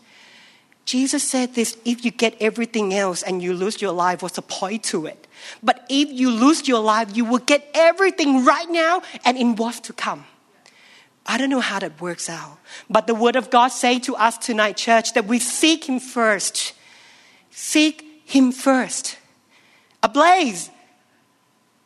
Jesus 0.84 1.22
said 1.26 1.54
this 1.54 1.78
if 1.86 2.04
you 2.04 2.10
get 2.10 2.36
everything 2.38 2.92
else 2.92 3.22
and 3.22 3.42
you 3.42 3.54
lose 3.54 3.80
your 3.80 3.92
life, 3.92 4.22
what's 4.22 4.36
the 4.36 4.42
point 4.42 4.84
to 4.84 5.06
it? 5.06 5.26
But 5.62 5.86
if 5.88 6.10
you 6.10 6.30
lose 6.30 6.68
your 6.68 6.80
life, 6.80 7.16
you 7.16 7.24
will 7.24 7.38
get 7.38 7.66
everything 7.72 8.44
right 8.44 8.68
now 8.68 9.00
and 9.24 9.38
in 9.38 9.56
what's 9.56 9.80
to 9.80 9.94
come. 9.94 10.26
I 11.30 11.38
don't 11.38 11.48
know 11.48 11.60
how 11.60 11.78
that 11.78 12.00
works 12.00 12.28
out. 12.28 12.58
But 12.90 13.06
the 13.06 13.14
word 13.14 13.36
of 13.36 13.50
God 13.50 13.68
say 13.68 14.00
to 14.00 14.16
us 14.16 14.36
tonight, 14.36 14.76
church, 14.76 15.14
that 15.14 15.26
we 15.26 15.38
seek 15.38 15.84
him 15.88 16.00
first. 16.00 16.72
Seek 17.52 18.22
him 18.24 18.50
first. 18.50 19.16
Ablaze, 20.02 20.70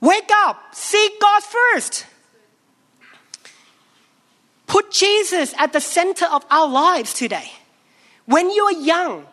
Wake 0.00 0.30
up, 0.46 0.74
seek 0.74 1.20
God 1.20 1.42
first. 1.42 2.06
Put 4.66 4.90
Jesus 4.90 5.54
at 5.58 5.74
the 5.74 5.80
center 5.80 6.24
of 6.24 6.44
our 6.50 6.66
lives 6.68 7.12
today. 7.12 7.50
When 8.24 8.50
you're 8.54 8.72
young, 8.72 9.26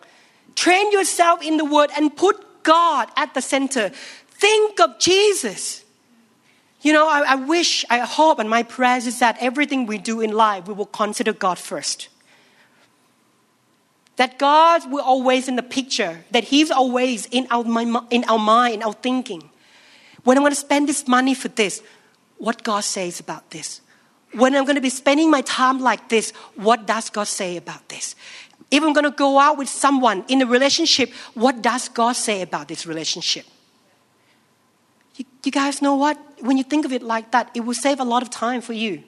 train 0.56 0.92
yourself 0.92 1.42
in 1.42 1.56
the 1.56 1.64
Word 1.66 1.90
and 1.96 2.14
put 2.14 2.64
God 2.64 3.08
at 3.16 3.34
the 3.34 3.42
center. 3.42 3.90
Think 4.30 4.82
of 4.82 5.00
Jesus. 5.00 5.81
You 6.82 6.94
know, 6.94 7.08
I, 7.08 7.34
I, 7.34 7.36
wish, 7.36 7.86
I 7.90 8.00
hope, 8.00 8.40
and 8.40 8.50
my 8.50 8.64
prayer 8.64 8.98
is 8.98 9.20
that 9.20 9.38
everything 9.40 9.86
we 9.86 10.00
do 10.00 10.20
in 10.20 10.32
life, 10.32 10.68
we 10.68 10.74
will 10.74 10.88
consider 10.88 11.32
God 11.32 11.60
first. 11.60 12.10
That 14.16 14.40
God 14.40 14.92
will 14.92 15.04
always 15.04 15.48
in 15.48 15.56
the 15.56 15.64
picture, 15.64 16.26
that 16.32 16.46
He's 16.46 16.72
always 16.72 17.28
in 17.28 17.48
our, 17.52 17.64
in 18.10 18.24
our 18.26 18.40
mind, 18.40 18.76
in 18.76 18.84
our 18.84 18.94
thinking. 18.94 19.50
When 20.24 20.38
I'm 20.38 20.44
going 20.44 20.52
to 20.52 20.60
spend 20.60 20.90
this 20.90 21.08
money 21.08 21.36
for 21.36 21.50
this, 21.50 21.84
what 22.38 22.64
God 22.64 22.84
says 22.84 23.20
about 23.20 23.52
this. 23.52 23.82
When 24.34 24.56
I'm 24.56 24.64
going 24.66 24.76
to 24.76 24.82
be 24.82 24.90
spending 24.90 25.30
my 25.30 25.42
time 25.42 25.80
like 25.80 26.10
this, 26.10 26.32
what 26.56 26.88
does 26.88 27.10
God 27.12 27.28
say 27.28 27.58
about 27.58 27.90
this? 27.90 28.16
If 28.72 28.82
I'm 28.82 28.94
going 28.94 29.04
to 29.04 29.12
go 29.12 29.38
out 29.38 29.58
with 29.58 29.70
someone 29.70 30.24
in 30.28 30.42
a 30.42 30.46
relationship, 30.46 31.12
what 31.36 31.62
does 31.62 31.90
God 31.90 32.14
say 32.14 32.42
about 32.42 32.68
this 32.68 32.88
relationship? 32.88 33.46
You, 35.22 35.28
you 35.44 35.52
guys 35.52 35.84
know 35.84 35.94
what? 35.94 36.18
When 36.40 36.58
you 36.58 36.64
think 36.64 36.84
of 36.84 36.92
it 36.92 37.04
like 37.04 37.30
that, 37.30 37.52
it 37.54 37.60
will 37.60 37.76
save 37.76 38.00
a 38.00 38.04
lot 38.04 38.24
of 38.24 38.32
time 38.32 38.60
for 38.60 38.74
you 38.74 39.04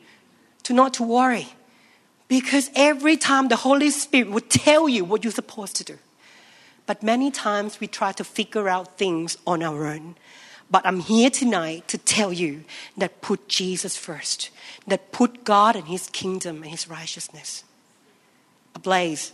to 0.62 0.72
not 0.72 0.94
to 0.96 1.04
worry. 1.04 1.48
Because 2.28 2.70
every 2.76 3.18
time 3.18 3.48
the 3.48 3.56
Holy 3.56 3.90
Spirit 3.90 4.30
will 4.30 4.42
tell 4.42 4.88
you 4.88 5.04
what 5.04 5.24
you're 5.24 5.34
supposed 5.34 5.76
to 5.78 5.84
do. 5.84 5.98
But 6.86 7.02
many 7.02 7.32
times 7.32 7.80
we 7.80 7.88
try 7.88 8.12
to 8.12 8.24
figure 8.24 8.70
out 8.70 8.96
things 8.96 9.38
on 9.48 9.64
our 9.64 9.88
own. 9.88 10.16
But 10.70 10.86
I'm 10.86 11.00
here 11.00 11.32
tonight 11.32 11.88
to 11.88 11.98
tell 11.98 12.32
you 12.32 12.64
that 12.96 13.22
put 13.22 13.48
Jesus 13.48 13.98
first, 13.98 14.52
that 14.86 15.12
put 15.12 15.44
God 15.44 15.76
and 15.76 15.88
His 15.88 16.10
kingdom 16.10 16.58
and 16.62 16.70
His 16.70 16.88
righteousness 16.88 17.64
ablaze. 18.76 19.32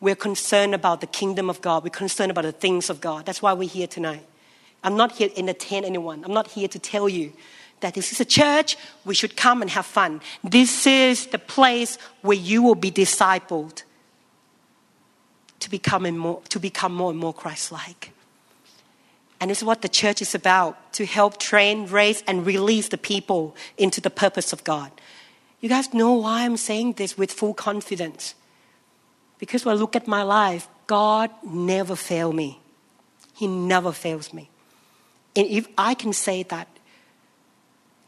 We're 0.00 0.16
concerned 0.16 0.74
about 0.74 1.00
the 1.00 1.06
kingdom 1.06 1.48
of 1.48 1.62
God. 1.62 1.82
We're 1.82 1.90
concerned 1.90 2.30
about 2.30 2.44
the 2.44 2.52
things 2.52 2.90
of 2.90 3.00
God. 3.00 3.24
That's 3.24 3.40
why 3.40 3.54
we're 3.54 3.70
here 3.70 3.86
tonight. 3.86 4.26
I'm 4.82 4.96
not 4.96 5.12
here 5.12 5.28
to 5.28 5.38
entertain 5.38 5.84
anyone. 5.84 6.24
I'm 6.24 6.32
not 6.32 6.48
here 6.48 6.68
to 6.68 6.78
tell 6.78 7.08
you 7.08 7.32
that 7.80 7.94
this 7.94 8.12
is 8.12 8.20
a 8.20 8.24
church, 8.24 8.76
we 9.04 9.14
should 9.14 9.36
come 9.36 9.62
and 9.62 9.70
have 9.70 9.86
fun. 9.86 10.20
This 10.42 10.86
is 10.86 11.26
the 11.26 11.38
place 11.38 11.96
where 12.22 12.36
you 12.36 12.62
will 12.62 12.74
be 12.74 12.90
discipled 12.90 13.82
to 15.60 15.70
become 15.70 16.16
more, 16.16 16.40
to 16.48 16.58
become 16.58 16.92
more 16.94 17.10
and 17.10 17.18
more 17.18 17.32
Christ 17.32 17.72
like. 17.72 18.12
And 19.40 19.50
it's 19.50 19.62
what 19.62 19.82
the 19.82 19.88
church 19.88 20.20
is 20.20 20.34
about 20.34 20.92
to 20.94 21.06
help 21.06 21.38
train, 21.38 21.86
raise, 21.86 22.22
and 22.26 22.44
release 22.44 22.88
the 22.88 22.98
people 22.98 23.54
into 23.76 24.00
the 24.00 24.10
purpose 24.10 24.52
of 24.52 24.64
God. 24.64 24.90
You 25.60 25.68
guys 25.68 25.94
know 25.94 26.14
why 26.14 26.44
I'm 26.44 26.56
saying 26.56 26.94
this 26.94 27.16
with 27.16 27.32
full 27.32 27.54
confidence. 27.54 28.34
Because 29.38 29.64
when 29.64 29.76
I 29.76 29.78
look 29.78 29.94
at 29.94 30.08
my 30.08 30.22
life, 30.22 30.68
God 30.88 31.30
never 31.44 31.94
failed 31.94 32.34
me. 32.34 32.60
He 33.34 33.46
never 33.46 33.92
fails 33.92 34.32
me. 34.32 34.50
And 35.36 35.46
if 35.46 35.68
I 35.76 35.94
can 35.94 36.12
say 36.12 36.42
that, 36.44 36.68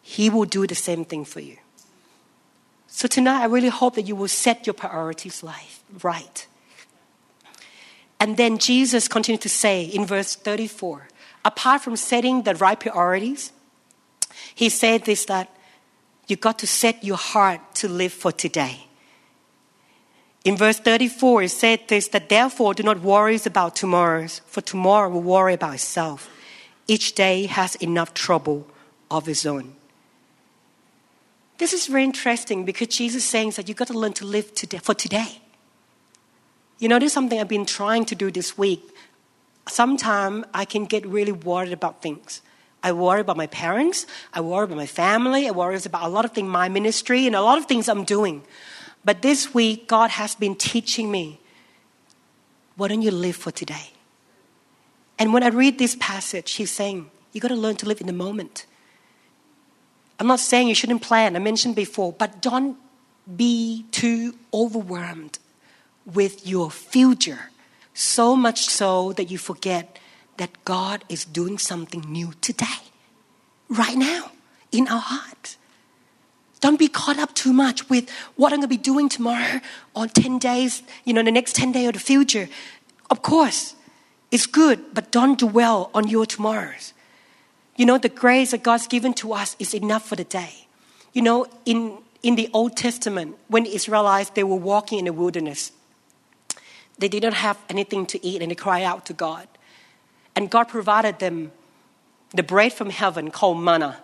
He 0.03 0.31
will 0.31 0.47
do 0.47 0.67
the 0.67 0.75
same 0.75 1.05
thing 1.05 1.25
for 1.25 1.41
you. 1.41 1.57
So 2.87 3.07
tonight, 3.07 3.43
I 3.43 3.47
really 3.47 3.69
hope 3.69 3.95
that 3.95 4.03
you 4.03 4.17
will 4.17 4.29
set 4.29 4.67
your 4.67 4.75
priorities 4.75 5.43
life 5.43 5.83
right. 6.03 6.47
And 8.19 8.37
then 8.37 8.59
Jesus 8.59 9.09
continued 9.09 9.41
to 9.43 9.49
say 9.49 9.85
in 9.85 10.05
verse 10.05 10.35
34 10.35 11.09
apart 11.45 11.83
from 11.83 11.97
setting 11.97 12.43
the 12.43 12.55
right 12.55 12.79
priorities, 12.79 13.53
he 14.55 14.69
said 14.69 15.05
this 15.05 15.25
that 15.27 15.49
you 16.27 16.37
got 16.37 16.59
to 16.59 16.67
set 16.67 17.03
your 17.03 17.17
heart 17.17 17.61
to 17.75 17.89
live 17.89 18.13
for 18.13 18.33
today. 18.33 18.87
In 20.45 20.57
verse 20.57 20.79
34, 20.79 21.43
it 21.43 21.49
said 21.51 21.81
this 21.89 22.09
that 22.09 22.29
therefore 22.29 22.75
do 22.75 22.83
not 22.83 23.01
worry 23.01 23.39
about 23.45 23.77
tomorrow's, 23.77 24.41
for 24.47 24.61
tomorrow 24.61 25.09
will 25.09 25.23
worry 25.23 25.55
about 25.55 25.75
itself. 25.75 26.31
Each 26.91 27.15
day 27.15 27.47
has 27.47 27.77
enough 27.77 28.15
trouble 28.15 28.67
of 29.11 29.29
its 29.29 29.47
own. 29.47 29.75
This 31.59 31.73
is 31.73 31.87
very 31.87 32.05
interesting 32.05 32.65
because 32.65 32.89
Jesus 32.89 33.23
is 33.23 33.29
saying 33.29 33.51
that 33.57 33.69
you've 33.69 33.77
got 33.77 33.89
to 33.89 33.99
learn 33.99 34.15
to 34.15 34.25
live 34.27 34.55
today, 34.55 34.79
for 34.79 34.95
today. 34.95 35.41
You 36.81 36.89
know, 36.89 36.99
this 36.99 37.09
is 37.09 37.13
something 37.13 37.39
I've 37.39 37.55
been 37.59 37.67
trying 37.67 38.07
to 38.07 38.15
do 38.15 38.31
this 38.31 38.57
week 38.59 38.83
sometimes 39.69 40.45
I 40.53 40.65
can 40.65 40.85
get 40.85 41.07
really 41.07 41.33
worried 41.33 41.73
about 41.73 42.03
things. 42.03 42.43
I 42.83 42.93
worry 42.93 43.21
about 43.21 43.37
my 43.37 43.47
parents, 43.47 44.07
I 44.33 44.41
worry 44.41 44.65
about 44.65 44.77
my 44.77 44.87
family, 44.87 45.47
I 45.47 45.51
worry 45.51 45.79
about 45.85 46.03
a 46.03 46.09
lot 46.09 46.25
of 46.25 46.33
things, 46.33 46.49
my 46.49 46.69
ministry, 46.69 47.27
and 47.27 47.37
a 47.37 47.43
lot 47.43 47.59
of 47.59 47.67
things 47.67 47.89
I'm 47.89 48.05
doing. 48.05 48.43
But 49.05 49.21
this 49.21 49.53
week, 49.53 49.87
God 49.87 50.11
has 50.11 50.35
been 50.35 50.55
teaching 50.55 51.11
me 51.11 51.41
why 52.77 52.89
don't 52.89 53.03
you 53.03 53.11
live 53.11 53.37
for 53.37 53.51
today? 53.51 53.91
And 55.21 55.35
when 55.35 55.43
I 55.43 55.49
read 55.49 55.79
this 55.79 55.95
passage, 55.95 56.53
He's 56.53 56.71
saying, 56.71 57.11
you 57.33 57.41
got 57.41 57.49
to 57.49 57.55
learn 57.55 57.77
to 57.77 57.87
live 57.87 58.01
in 58.01 58.07
the 58.07 58.13
moment. 58.13 58.67
I'm 60.19 60.27
not 60.27 60.41
saying 60.41 60.69
you 60.69 60.75
shouldn't 60.75 61.03
plan, 61.03 61.37
I 61.37 61.39
mentioned 61.39 61.77
before, 61.77 62.13
but 62.13 62.43
don't 62.43 62.77
be 63.37 63.85
too 63.93 64.35
overwhelmed 64.53 65.39
with 66.05 66.47
your 66.47 66.71
future 66.71 67.51
so 67.95 68.35
much 68.35 68.67
so 68.67 69.13
that 69.13 69.31
you 69.31 69.39
forget 69.39 69.99
that 70.39 70.65
God 70.65 71.05
is 71.09 71.25
doing 71.25 71.59
something 71.59 72.01
new 72.01 72.33
today, 72.41 72.81
right 73.69 73.97
now, 73.97 74.33
in 74.73 74.89
our 74.89 75.01
hearts. 75.01 75.59
Don't 76.61 76.79
be 76.79 76.89
caught 76.89 77.19
up 77.19 77.35
too 77.35 77.53
much 77.53 77.89
with 77.89 78.11
what 78.37 78.53
I'm 78.53 78.61
going 78.61 78.63
to 78.63 78.69
be 78.69 78.77
doing 78.77 79.09
tomorrow 79.09 79.61
or 79.95 80.07
10 80.07 80.39
days, 80.39 80.83
you 81.05 81.13
know, 81.13 81.23
the 81.23 81.31
next 81.31 81.57
10 81.57 81.73
days 81.73 81.89
or 81.89 81.93
the 81.93 81.99
future. 81.99 82.49
Of 83.11 83.23
course, 83.23 83.75
is 84.31 84.47
good, 84.47 84.95
but 84.95 85.11
don't 85.11 85.39
dwell 85.39 85.91
on 85.95 86.09
your 86.09 86.27
tomorrows. 86.27 86.93
You 87.77 87.87
know, 87.87 87.99
the 87.99 88.09
grace 88.09 88.51
that 88.53 88.63
God's 88.63 88.87
given 88.87 89.15
to 89.15 89.33
us 89.33 89.57
is 89.59 89.75
enough 89.75 90.07
for 90.07 90.17
the 90.17 90.25
day. 90.25 90.67
You 91.13 91.23
know, 91.23 91.47
in, 91.65 91.99
in 92.23 92.37
the 92.37 92.49
Old 92.53 92.77
Testament, 92.77 93.37
when 93.49 93.67
Israelites, 93.67 94.31
they 94.31 94.45
were 94.45 94.57
walking 94.57 94.99
in 94.99 95.07
the 95.07 95.13
wilderness, 95.13 95.73
they 96.99 97.09
did 97.09 97.23
not 97.23 97.35
have 97.35 97.59
anything 97.69 98.07
to 98.07 98.25
eat 98.25 98.43
and 98.43 98.51
they 98.51 98.55
cried 98.55 98.83
out 98.83 99.07
to 99.07 99.13
God. 99.13 99.49
And 100.37 100.51
God 100.51 100.65
provided 100.65 101.19
them 101.19 101.53
the 102.35 102.43
bread 102.43 102.73
from 102.73 102.91
heaven 102.91 103.31
called 103.31 103.61
manna 103.61 104.03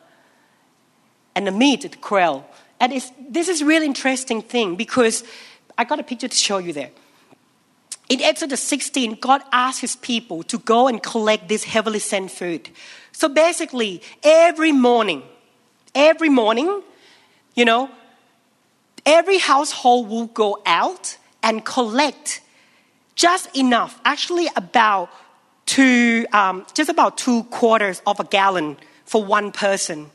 and 1.35 1.47
the 1.47 1.53
meat, 1.53 1.83
the 1.83 1.89
quail. 1.89 2.49
And 2.81 2.93
this 3.29 3.49
is 3.49 3.63
really 3.63 3.87
interesting 3.87 4.43
thing 4.43 4.75
because 4.75 5.23
I 5.79 5.85
got 5.85 6.01
a 6.01 6.03
picture 6.03 6.29
to 6.29 6.37
show 6.37 6.59
you 6.59 6.73
there. 6.73 6.91
In 8.09 8.23
Exodus 8.23 8.63
16, 8.63 9.19
God 9.21 9.43
asked 9.51 9.81
his 9.81 9.97
people 9.97 10.43
to 10.45 10.59
go 10.59 10.87
and 10.87 11.03
collect 11.03 11.49
this 11.49 11.65
heavily 11.65 11.99
sent 11.99 12.31
food. 12.31 12.71
So 13.13 13.29
basically, 13.29 14.03
every 14.23 14.73
morning, 14.73 15.23
every 15.95 16.29
morning, 16.29 16.83
you 17.55 17.65
know, 17.65 17.91
every 19.05 19.39
household 19.39 20.09
will 20.09 20.27
go 20.27 20.63
out 20.67 21.17
and 21.43 21.65
collect 21.65 22.43
just 23.17 23.57
enough, 23.57 23.99
actually 24.05 24.49
about 24.55 25.11
two, 25.65 26.27
um, 26.33 26.67
just 26.75 26.91
about 26.91 27.19
two 27.19 27.45
quarters 27.45 28.03
of 28.07 28.21
a 28.21 28.25
gallon 28.25 28.77
for 29.05 29.25
one 29.25 29.51
person 29.51 30.11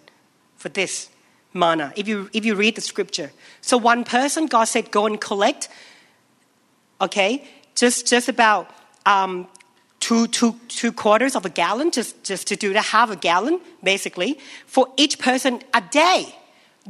for 0.55 0.69
this 0.69 1.09
manna. 1.53 1.91
If 1.95 2.07
you, 2.07 2.29
if 2.31 2.45
you 2.45 2.55
read 2.55 2.75
the 2.75 2.81
scripture. 2.81 3.31
So 3.59 3.77
one 3.77 4.03
person, 4.03 4.45
God 4.45 4.65
said, 4.65 4.91
go 4.91 5.05
and 5.05 5.19
collect, 5.19 5.67
okay, 7.01 7.47
just, 7.81 8.05
just 8.05 8.29
about 8.29 8.69
um, 9.07 9.47
two, 9.99 10.27
two, 10.27 10.53
two 10.67 10.91
quarters 10.91 11.35
of 11.35 11.47
a 11.47 11.49
gallon, 11.49 11.89
just, 11.89 12.23
just 12.23 12.45
to 12.49 12.55
do 12.55 12.73
the 12.73 12.81
half 12.81 13.09
a 13.09 13.15
gallon, 13.15 13.59
basically, 13.83 14.37
for 14.67 14.87
each 14.97 15.17
person 15.17 15.63
a 15.73 15.81
day. 15.89 16.35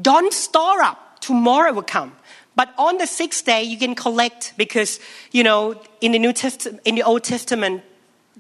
Don't 0.01 0.33
store 0.33 0.81
up. 0.81 1.21
Tomorrow 1.21 1.71
will 1.71 1.81
come. 1.81 2.11
But 2.57 2.73
on 2.77 2.97
the 2.97 3.07
sixth 3.07 3.45
day, 3.45 3.63
you 3.63 3.77
can 3.77 3.95
collect 3.95 4.53
because, 4.57 4.99
you 5.31 5.43
know, 5.43 5.81
in 6.01 6.11
the 6.11 6.19
New 6.19 6.33
Testament, 6.33 6.81
in 6.83 6.95
the 6.95 7.03
Old 7.03 7.23
Testament, 7.23 7.83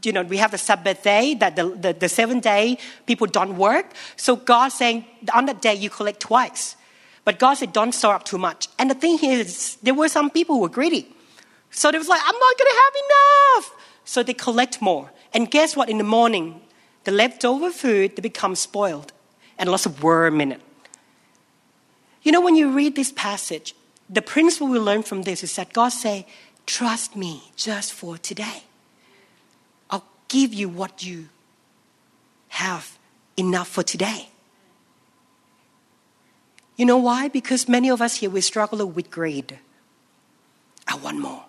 you 0.03 0.11
know, 0.11 0.23
we 0.23 0.35
have 0.35 0.51
the 0.51 0.57
Sabbath 0.57 1.03
day, 1.03 1.35
that 1.35 1.55
the, 1.55 1.69
the, 1.69 1.93
the 1.93 2.09
seventh 2.09 2.43
day, 2.43 2.77
people 3.05 3.27
don't 3.27 3.55
work. 3.55 3.93
So 4.17 4.35
God 4.35 4.69
saying, 4.73 5.05
on 5.33 5.45
that 5.45 5.61
day, 5.61 5.75
you 5.75 5.89
collect 5.89 6.19
twice. 6.19 6.75
But 7.23 7.39
God 7.39 7.53
said, 7.53 7.71
don't 7.71 7.93
store 7.93 8.15
up 8.15 8.25
too 8.25 8.37
much. 8.37 8.67
And 8.77 8.89
the 8.89 8.95
thing 8.95 9.19
is, 9.23 9.77
there 9.83 9.93
were 9.93 10.09
some 10.09 10.29
people 10.29 10.55
who 10.55 10.61
were 10.63 10.69
greedy. 10.69 11.07
So 11.71 11.91
they 11.91 11.97
was 11.97 12.07
like, 12.07 12.21
I'm 12.23 12.35
not 12.37 12.57
going 12.57 12.71
to 12.71 12.81
have 12.83 12.93
enough. 13.05 13.75
So 14.05 14.23
they 14.23 14.33
collect 14.33 14.81
more. 14.81 15.11
And 15.33 15.49
guess 15.49 15.75
what? 15.75 15.89
In 15.89 15.97
the 15.97 16.03
morning, 16.03 16.61
the 17.05 17.11
leftover 17.11 17.71
food, 17.71 18.15
they 18.15 18.21
become 18.21 18.55
spoiled 18.55 19.13
and 19.57 19.69
lots 19.69 19.85
of 19.85 20.03
worm 20.03 20.41
in 20.41 20.51
it. 20.51 20.61
You 22.23 22.31
know, 22.31 22.41
when 22.41 22.55
you 22.55 22.71
read 22.71 22.95
this 22.95 23.11
passage, 23.11 23.73
the 24.09 24.21
principle 24.21 24.67
we 24.67 24.79
learn 24.79 25.03
from 25.03 25.23
this 25.23 25.43
is 25.43 25.55
that 25.55 25.73
God 25.73 25.89
say, 25.89 26.27
trust 26.65 27.15
me 27.15 27.51
just 27.55 27.93
for 27.93 28.17
today 28.17 28.63
I'll 29.89 30.05
give 30.27 30.53
you 30.53 30.69
what 30.69 31.03
you 31.03 31.29
have 32.49 32.97
enough 33.37 33.67
for 33.67 33.83
today. 33.83 34.29
You 36.75 36.85
know 36.85 36.97
why? 36.97 37.27
Because 37.27 37.67
many 37.67 37.89
of 37.89 38.01
us 38.01 38.15
here, 38.17 38.29
we 38.29 38.41
struggle 38.41 38.85
with 38.85 39.09
greed. 39.09 39.59
I 40.87 40.95
want 40.95 41.19
more. 41.19 41.45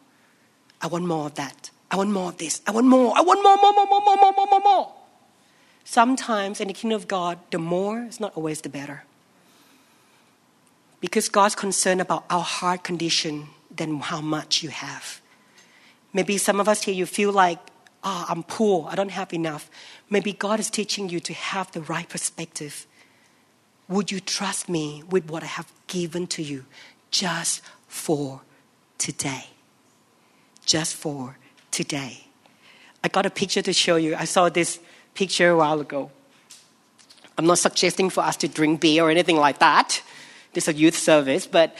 I 0.82 0.88
want 0.88 1.06
more 1.06 1.26
of 1.26 1.34
that. 1.36 1.70
I 1.90 1.96
want 1.96 2.10
more 2.10 2.30
of 2.30 2.38
this. 2.38 2.60
I 2.66 2.72
want 2.72 2.86
more. 2.86 3.16
I 3.16 3.22
want 3.22 3.42
more, 3.42 3.56
more, 3.56 3.72
more, 3.72 3.86
more, 3.86 4.00
more, 4.00 4.16
more, 4.16 4.32
more, 4.32 4.46
more, 4.50 4.60
more. 4.60 4.92
Sometimes 5.84 6.60
in 6.60 6.68
the 6.68 6.74
kingdom 6.74 6.96
of 6.96 7.08
God, 7.08 7.38
the 7.50 7.58
more 7.58 8.02
is 8.02 8.20
not 8.20 8.32
always 8.36 8.60
the 8.60 8.68
better. 8.68 9.04
Because 11.00 11.28
God's 11.28 11.54
concerned 11.54 12.00
about 12.00 12.24
our 12.30 12.42
heart 12.42 12.84
condition 12.84 13.48
than 13.74 14.00
how 14.00 14.20
much 14.20 14.62
you 14.62 14.68
have. 14.70 15.20
Maybe 16.12 16.36
some 16.38 16.60
of 16.60 16.68
us 16.68 16.82
here, 16.82 16.94
you 16.94 17.06
feel 17.06 17.32
like 17.32 17.58
ah, 18.04 18.26
oh, 18.28 18.32
I'm 18.32 18.42
poor, 18.42 18.88
I 18.90 18.94
don't 18.94 19.10
have 19.10 19.32
enough. 19.32 19.70
Maybe 20.10 20.32
God 20.32 20.60
is 20.60 20.70
teaching 20.70 21.08
you 21.08 21.20
to 21.20 21.32
have 21.32 21.70
the 21.72 21.82
right 21.82 22.08
perspective. 22.08 22.86
Would 23.88 24.10
you 24.10 24.20
trust 24.20 24.68
me 24.68 25.02
with 25.08 25.30
what 25.30 25.42
I 25.42 25.46
have 25.46 25.70
given 25.86 26.26
to 26.28 26.42
you 26.42 26.64
just 27.10 27.62
for 27.88 28.42
today? 28.98 29.46
Just 30.66 30.94
for 30.94 31.36
today. 31.70 32.24
I 33.04 33.08
got 33.08 33.26
a 33.26 33.30
picture 33.30 33.62
to 33.62 33.72
show 33.72 33.96
you. 33.96 34.14
I 34.14 34.24
saw 34.24 34.48
this 34.48 34.78
picture 35.14 35.50
a 35.50 35.56
while 35.56 35.80
ago. 35.80 36.10
I'm 37.36 37.46
not 37.46 37.58
suggesting 37.58 38.10
for 38.10 38.22
us 38.22 38.36
to 38.38 38.48
drink 38.48 38.80
beer 38.80 39.04
or 39.04 39.10
anything 39.10 39.36
like 39.36 39.58
that. 39.58 40.02
This 40.52 40.68
is 40.68 40.74
a 40.74 40.78
youth 40.78 40.96
service, 40.96 41.46
but 41.46 41.76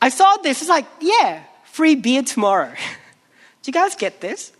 I 0.00 0.10
saw 0.10 0.36
this. 0.36 0.60
It's 0.60 0.68
like, 0.68 0.86
yeah, 1.00 1.42
free 1.64 1.94
beer 1.94 2.22
tomorrow. 2.22 2.72
Do 3.62 3.68
you 3.68 3.72
guys 3.72 3.96
get 3.96 4.20
this? 4.20 4.52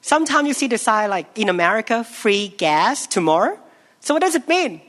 Sometimes 0.00 0.48
you 0.48 0.54
see 0.54 0.68
the 0.68 0.78
sign 0.78 1.10
like 1.10 1.38
in 1.38 1.48
America, 1.48 2.04
free 2.04 2.48
gas 2.48 3.06
tomorrow. 3.06 3.58
So 4.00 4.14
what 4.14 4.20
does 4.20 4.34
it 4.34 4.46
mean? 4.46 4.80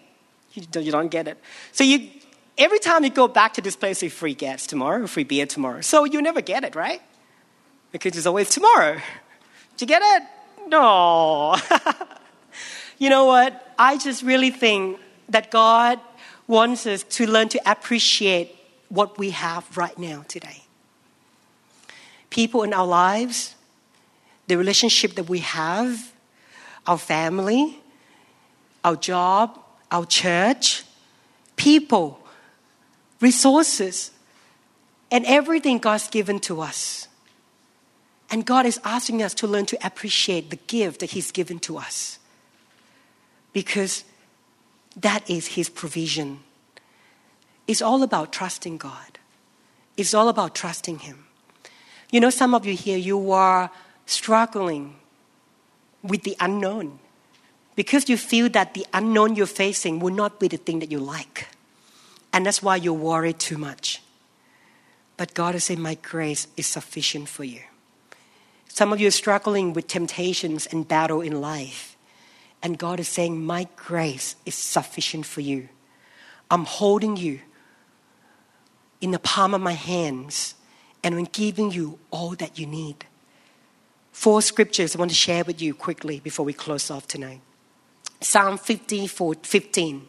You 0.54 0.64
don't, 0.64 1.10
get 1.10 1.28
it. 1.28 1.38
So 1.72 1.84
you, 1.84 2.10
every 2.58 2.80
time 2.80 3.04
you 3.04 3.10
go 3.10 3.28
back 3.28 3.54
to 3.56 3.62
this 3.62 3.76
place, 3.76 4.02
you 4.02 4.10
free 4.10 4.34
gas 4.34 4.68
tomorrow, 4.68 5.06
free 5.08 5.24
beer 5.24 5.46
tomorrow. 5.46 5.82
So 5.82 6.06
you 6.06 6.22
never 6.22 6.42
get 6.42 6.64
it, 6.64 6.76
right? 6.76 7.02
Because 7.96 8.18
it's 8.18 8.28
always 8.28 8.50
tomorrow. 8.50 8.96
Do 9.78 9.84
you 9.84 9.88
get 9.88 10.02
it? 10.04 10.24
No. 10.68 11.56
you 13.00 13.10
know 13.10 13.24
what? 13.24 13.74
I 13.80 13.98
just 13.98 14.22
really 14.22 14.52
think 14.52 15.00
that 15.30 15.50
God 15.50 16.02
wants 16.46 16.86
us 16.88 17.04
to 17.04 17.26
learn 17.26 17.48
to 17.50 17.62
appreciate 17.66 18.54
what 18.90 19.18
we 19.18 19.30
have 19.30 19.78
right 19.78 19.98
now 19.98 20.26
today. 20.28 20.64
People 22.30 22.64
in 22.64 22.74
our 22.74 22.86
lives, 22.86 23.56
the 24.48 24.58
relationship 24.58 25.14
that 25.14 25.30
we 25.30 25.40
have, 25.40 26.12
our 26.86 26.98
family, 26.98 27.80
our 28.84 28.98
job, 28.98 29.58
our 29.90 30.06
church, 30.06 30.84
people, 31.56 32.20
resources, 33.22 34.12
and 35.10 35.26
everything 35.26 35.78
God's 35.78 36.10
given 36.10 36.40
to 36.42 36.60
us. 36.60 37.08
And 38.30 38.46
God 38.46 38.66
is 38.66 38.80
asking 38.84 39.22
us 39.22 39.34
to 39.36 39.48
learn 39.48 39.66
to 39.68 39.86
appreciate 39.86 40.50
the 40.50 40.56
gift 40.56 41.00
that 41.00 41.12
He's 41.12 41.32
given 41.32 41.60
to 41.60 41.78
us. 41.78 42.20
Because 43.54 44.04
that 44.96 45.30
is 45.30 45.48
His 45.48 45.70
provision. 45.70 46.40
It's 47.68 47.82
all 47.82 48.04
about 48.04 48.32
trusting 48.32 48.78
God, 48.78 49.20
it's 49.98 50.14
all 50.14 50.30
about 50.30 50.56
trusting 50.56 51.00
Him. 51.00 51.26
You 52.12 52.20
know, 52.20 52.30
some 52.30 52.54
of 52.54 52.66
you 52.66 52.76
here, 52.76 52.98
you 52.98 53.32
are 53.32 53.72
struggling 54.06 54.96
with 56.04 56.24
the 56.24 56.36
unknown 56.40 57.00
because 57.76 58.08
you 58.08 58.18
feel 58.18 58.48
that 58.50 58.74
the 58.74 58.86
unknown 58.94 59.36
you're 59.36 59.48
facing 59.48 60.00
will 60.00 60.14
not 60.14 60.40
be 60.40 60.48
the 60.48 60.58
thing 60.58 60.80
that 60.80 60.92
you 60.92 61.00
like. 61.00 61.48
And 62.32 62.46
that's 62.46 62.62
why 62.62 62.76
you're 62.76 62.94
worried 62.94 63.40
too 63.40 63.58
much. 63.58 64.02
But 65.18 65.34
God 65.34 65.56
is 65.56 65.66
saying, 65.66 65.82
My 65.82 65.96
grace 65.96 66.48
is 66.58 66.68
sufficient 66.68 67.30
for 67.30 67.44
you. 67.44 67.62
Some 68.76 68.92
of 68.92 69.00
you 69.00 69.08
are 69.08 69.12
struggling 69.12 69.72
with 69.72 69.88
temptations 69.88 70.66
and 70.66 70.86
battle 70.86 71.22
in 71.22 71.40
life. 71.40 71.96
And 72.62 72.78
God 72.78 73.00
is 73.00 73.08
saying, 73.08 73.42
My 73.42 73.70
grace 73.78 74.36
is 74.46 74.54
sufficient 74.54 75.26
for 75.26 75.40
you. 75.40 75.70
I'm 76.52 76.66
holding 76.66 77.16
you 77.16 77.40
in 79.00 79.12
the 79.12 79.20
palm 79.20 79.54
of 79.54 79.62
my 79.62 79.72
hands 79.72 80.56
and 81.02 81.16
I'm 81.16 81.24
giving 81.24 81.72
you 81.72 82.00
all 82.12 82.32
that 82.32 82.60
you 82.60 82.66
need. 82.66 83.06
Four 84.12 84.42
scriptures 84.42 84.94
I 84.94 85.00
want 85.00 85.12
to 85.12 85.16
share 85.16 85.46
with 85.46 85.62
you 85.62 85.74
quickly 85.74 86.20
before 86.20 86.46
we 86.46 86.52
close 86.52 86.92
off 86.92 87.08
tonight. 87.08 87.40
Psalm 88.20 88.58
54, 88.58 89.36
15. 89.42 90.06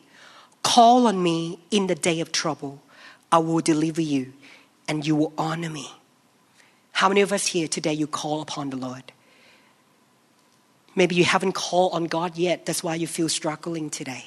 Call 0.65 1.07
on 1.07 1.23
me 1.23 1.61
in 1.71 1.87
the 1.87 1.95
day 1.95 2.19
of 2.19 2.33
trouble. 2.33 2.83
I 3.31 3.39
will 3.39 3.61
deliver 3.61 4.03
you 4.03 4.33
and 4.89 5.07
you 5.07 5.15
will 5.15 5.33
honor 5.39 5.71
me. 5.71 5.89
How 6.97 7.11
many 7.11 7.21
of 7.21 7.31
us 7.31 7.45
here 7.49 7.69
today 7.69 7.93
you 7.93 8.07
call 8.07 8.41
upon 8.41 8.71
the 8.71 8.79
Lord? 8.79 9.13
Maybe 10.95 11.15
you 11.15 11.25
haven't 11.25 11.53
called 11.53 11.93
on 11.93 12.05
God 12.05 12.39
yet. 12.39 12.65
That's 12.65 12.83
why 12.83 12.95
you 12.95 13.07
feel 13.07 13.29
struggling 13.29 13.91
today. 13.91 14.25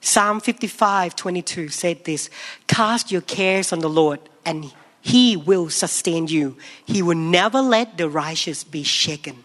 Psalm 0.00 0.38
55, 0.38 1.16
22 1.16 1.68
said 1.68 2.04
this 2.04 2.30
Cast 2.68 3.10
your 3.10 3.22
cares 3.22 3.72
on 3.72 3.80
the 3.80 3.88
Lord 3.88 4.20
and 4.44 4.72
he 5.00 5.36
will 5.36 5.68
sustain 5.68 6.28
you. 6.28 6.56
He 6.84 7.02
will 7.02 7.16
never 7.16 7.60
let 7.60 7.98
the 7.98 8.08
righteous 8.08 8.62
be 8.62 8.84
shaken. 8.84 9.42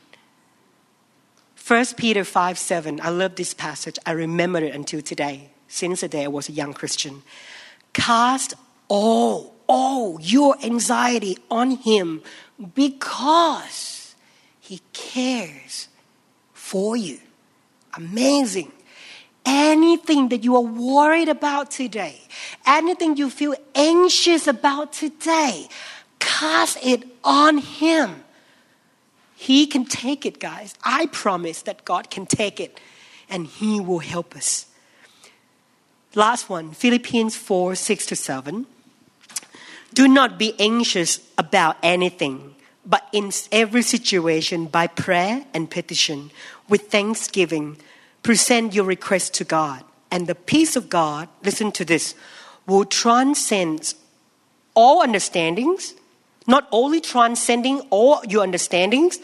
1 1.66 1.86
Peter 1.98 2.24
5 2.24 2.60
7. 2.60 3.02
I 3.02 3.10
love 3.10 3.38
this 3.38 3.56
passage. 3.56 3.98
I 4.06 4.12
remember 4.12 4.60
it 4.60 4.76
until 4.76 5.02
today, 5.02 5.50
since 5.68 6.02
the 6.02 6.08
day 6.08 6.26
I 6.26 6.28
was 6.28 6.48
a 6.48 6.52
young 6.52 6.74
Christian. 6.74 7.24
Cast 7.92 8.54
all, 8.88 9.56
all 9.68 10.20
your 10.22 10.58
anxiety 10.64 11.38
on 11.50 11.72
Him 11.78 12.22
because 12.74 14.16
He 14.60 14.82
cares 14.94 15.88
for 16.54 16.96
you. 16.96 17.20
Amazing. 17.96 18.72
Anything 19.46 20.30
that 20.30 20.44
you 20.44 20.56
are 20.56 20.62
worried 20.62 21.28
about 21.28 21.72
today, 21.72 22.22
anything 22.66 23.18
you 23.18 23.30
feel 23.30 23.56
anxious 23.74 24.48
about 24.48 24.94
today, 24.94 25.68
cast 26.20 26.78
it 26.86 27.04
on 27.24 27.58
Him. 27.58 28.24
He 29.36 29.66
can 29.66 29.86
take 29.86 30.26
it, 30.26 30.40
guys. 30.40 30.76
I 30.84 31.08
promise 31.08 31.64
that 31.64 31.84
God 31.84 32.12
can 32.12 32.28
take 32.28 32.60
it 32.60 32.80
and 33.28 33.48
He 33.48 33.80
will 33.80 34.00
help 34.00 34.36
us. 34.36 34.68
Last 36.14 36.50
one 36.50 36.72
Philippians 36.72 37.36
4 37.36 37.74
6 37.76 38.06
to 38.08 38.16
7. 38.16 38.68
Do 39.94 40.08
not 40.08 40.40
be 40.40 40.56
anxious 40.60 41.20
about 41.38 41.78
anything, 41.84 42.56
but 42.86 43.08
in 43.12 43.32
every 43.52 43.82
situation, 43.82 44.66
by 44.66 44.88
prayer 44.88 45.46
and 45.54 45.70
petition, 45.70 46.32
with 46.70 46.90
thanksgiving, 46.90 47.78
present 48.24 48.74
your 48.74 48.86
request 48.86 49.34
to 49.36 49.44
God. 49.44 49.84
And 50.10 50.28
the 50.28 50.36
peace 50.36 50.76
of 50.76 50.90
God, 50.90 51.28
listen 51.44 51.72
to 51.74 51.86
this, 51.86 52.16
will 52.68 52.86
transcend 52.86 53.94
all 54.74 55.02
understandings, 55.02 55.94
not 56.48 56.68
only 56.72 57.02
transcending 57.02 57.82
all 57.90 58.22
your 58.28 58.44
understandings, 58.44 59.20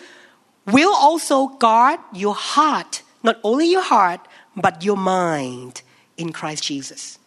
will 0.65 0.93
also 0.93 1.47
guard 1.47 1.99
your 2.13 2.35
heart, 2.35 3.03
not 3.23 3.37
only 3.43 3.71
your 3.71 3.83
heart, 3.83 4.19
but 4.55 4.83
your 4.83 4.97
mind 4.97 5.81
in 6.17 6.33
Christ 6.33 6.63
Jesus. 6.63 7.19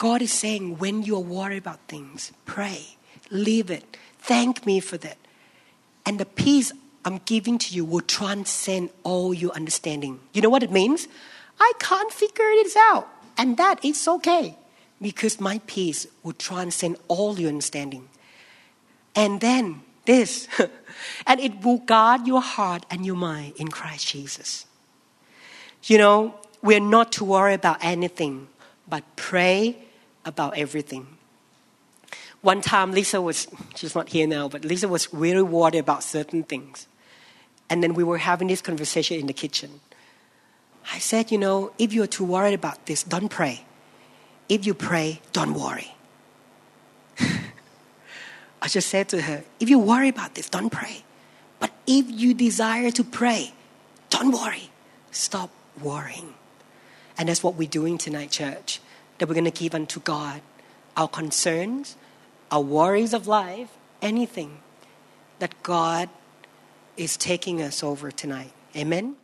God 0.00 0.22
is 0.22 0.32
saying, 0.32 0.78
when 0.78 1.02
you're 1.02 1.20
worried 1.20 1.58
about 1.58 1.78
things, 1.86 2.32
pray, 2.46 2.96
leave 3.30 3.70
it, 3.70 3.98
thank 4.18 4.64
me 4.64 4.80
for 4.80 4.96
that. 4.96 5.18
And 6.06 6.18
the 6.18 6.24
peace 6.24 6.72
I'm 7.04 7.20
giving 7.26 7.58
to 7.58 7.74
you 7.74 7.84
will 7.84 8.00
transcend 8.00 8.88
all 9.02 9.34
your 9.34 9.52
understanding. 9.52 10.18
You 10.32 10.40
know 10.40 10.48
what 10.48 10.62
it 10.62 10.70
means? 10.70 11.06
I 11.60 11.72
can't 11.78 12.10
figure 12.10 12.46
it 12.46 12.74
out. 12.78 13.08
And 13.36 13.58
that 13.58 13.84
is 13.84 14.08
okay 14.08 14.56
because 15.02 15.38
my 15.38 15.60
peace 15.66 16.06
will 16.22 16.32
transcend 16.32 16.96
all 17.06 17.38
your 17.38 17.50
understanding. 17.50 18.08
And 19.14 19.42
then 19.42 19.82
this, 20.06 20.48
and 21.26 21.40
it 21.40 21.62
will 21.62 21.76
guard 21.76 22.26
your 22.26 22.40
heart 22.40 22.86
and 22.90 23.04
your 23.04 23.16
mind 23.16 23.52
in 23.56 23.68
Christ 23.68 24.08
Jesus. 24.08 24.64
You 25.84 25.98
know, 25.98 26.40
we're 26.62 26.80
not 26.80 27.12
to 27.12 27.24
worry 27.24 27.52
about 27.52 27.84
anything, 27.84 28.48
but 28.88 29.04
pray 29.16 29.76
about 30.24 30.56
everything. 30.56 31.06
One 32.42 32.62
time, 32.62 32.92
Lisa 32.92 33.20
was, 33.20 33.46
she's 33.74 33.94
not 33.94 34.08
here 34.08 34.26
now, 34.26 34.48
but 34.48 34.64
Lisa 34.64 34.88
was 34.88 35.12
really 35.12 35.42
worried 35.42 35.74
about 35.74 36.02
certain 36.02 36.42
things. 36.42 36.86
And 37.68 37.82
then 37.82 37.94
we 37.94 38.02
were 38.02 38.18
having 38.18 38.48
this 38.48 38.62
conversation 38.62 39.20
in 39.20 39.26
the 39.26 39.32
kitchen. 39.32 39.80
I 40.92 40.98
said, 40.98 41.30
you 41.30 41.38
know, 41.38 41.72
if 41.78 41.92
you're 41.92 42.06
too 42.06 42.24
worried 42.24 42.54
about 42.54 42.86
this, 42.86 43.02
don't 43.02 43.28
pray. 43.28 43.64
If 44.48 44.66
you 44.66 44.74
pray, 44.74 45.20
don't 45.32 45.54
worry. 45.54 45.94
I 47.20 48.68
just 48.68 48.88
said 48.88 49.08
to 49.10 49.22
her, 49.22 49.44
if 49.60 49.68
you 49.68 49.78
worry 49.78 50.08
about 50.08 50.34
this, 50.34 50.48
don't 50.48 50.70
pray. 50.70 51.04
But 51.60 51.70
if 51.86 52.10
you 52.10 52.34
desire 52.34 52.90
to 52.90 53.04
pray, 53.04 53.52
don't 54.08 54.32
worry. 54.32 54.70
Stop 55.10 55.50
worrying. 55.80 56.34
And 57.18 57.28
that's 57.28 57.44
what 57.44 57.54
we're 57.54 57.68
doing 57.68 57.98
tonight, 57.98 58.30
church. 58.30 58.80
That 59.20 59.28
we're 59.28 59.34
going 59.34 59.44
to 59.44 59.50
give 59.50 59.74
unto 59.74 60.00
God 60.00 60.40
our 60.96 61.06
concerns, 61.06 61.96
our 62.50 62.62
worries 62.62 63.12
of 63.12 63.26
life, 63.26 63.68
anything 64.00 64.60
that 65.40 65.62
God 65.62 66.08
is 66.96 67.18
taking 67.18 67.60
us 67.60 67.82
over 67.84 68.10
tonight. 68.10 68.52
Amen. 68.74 69.16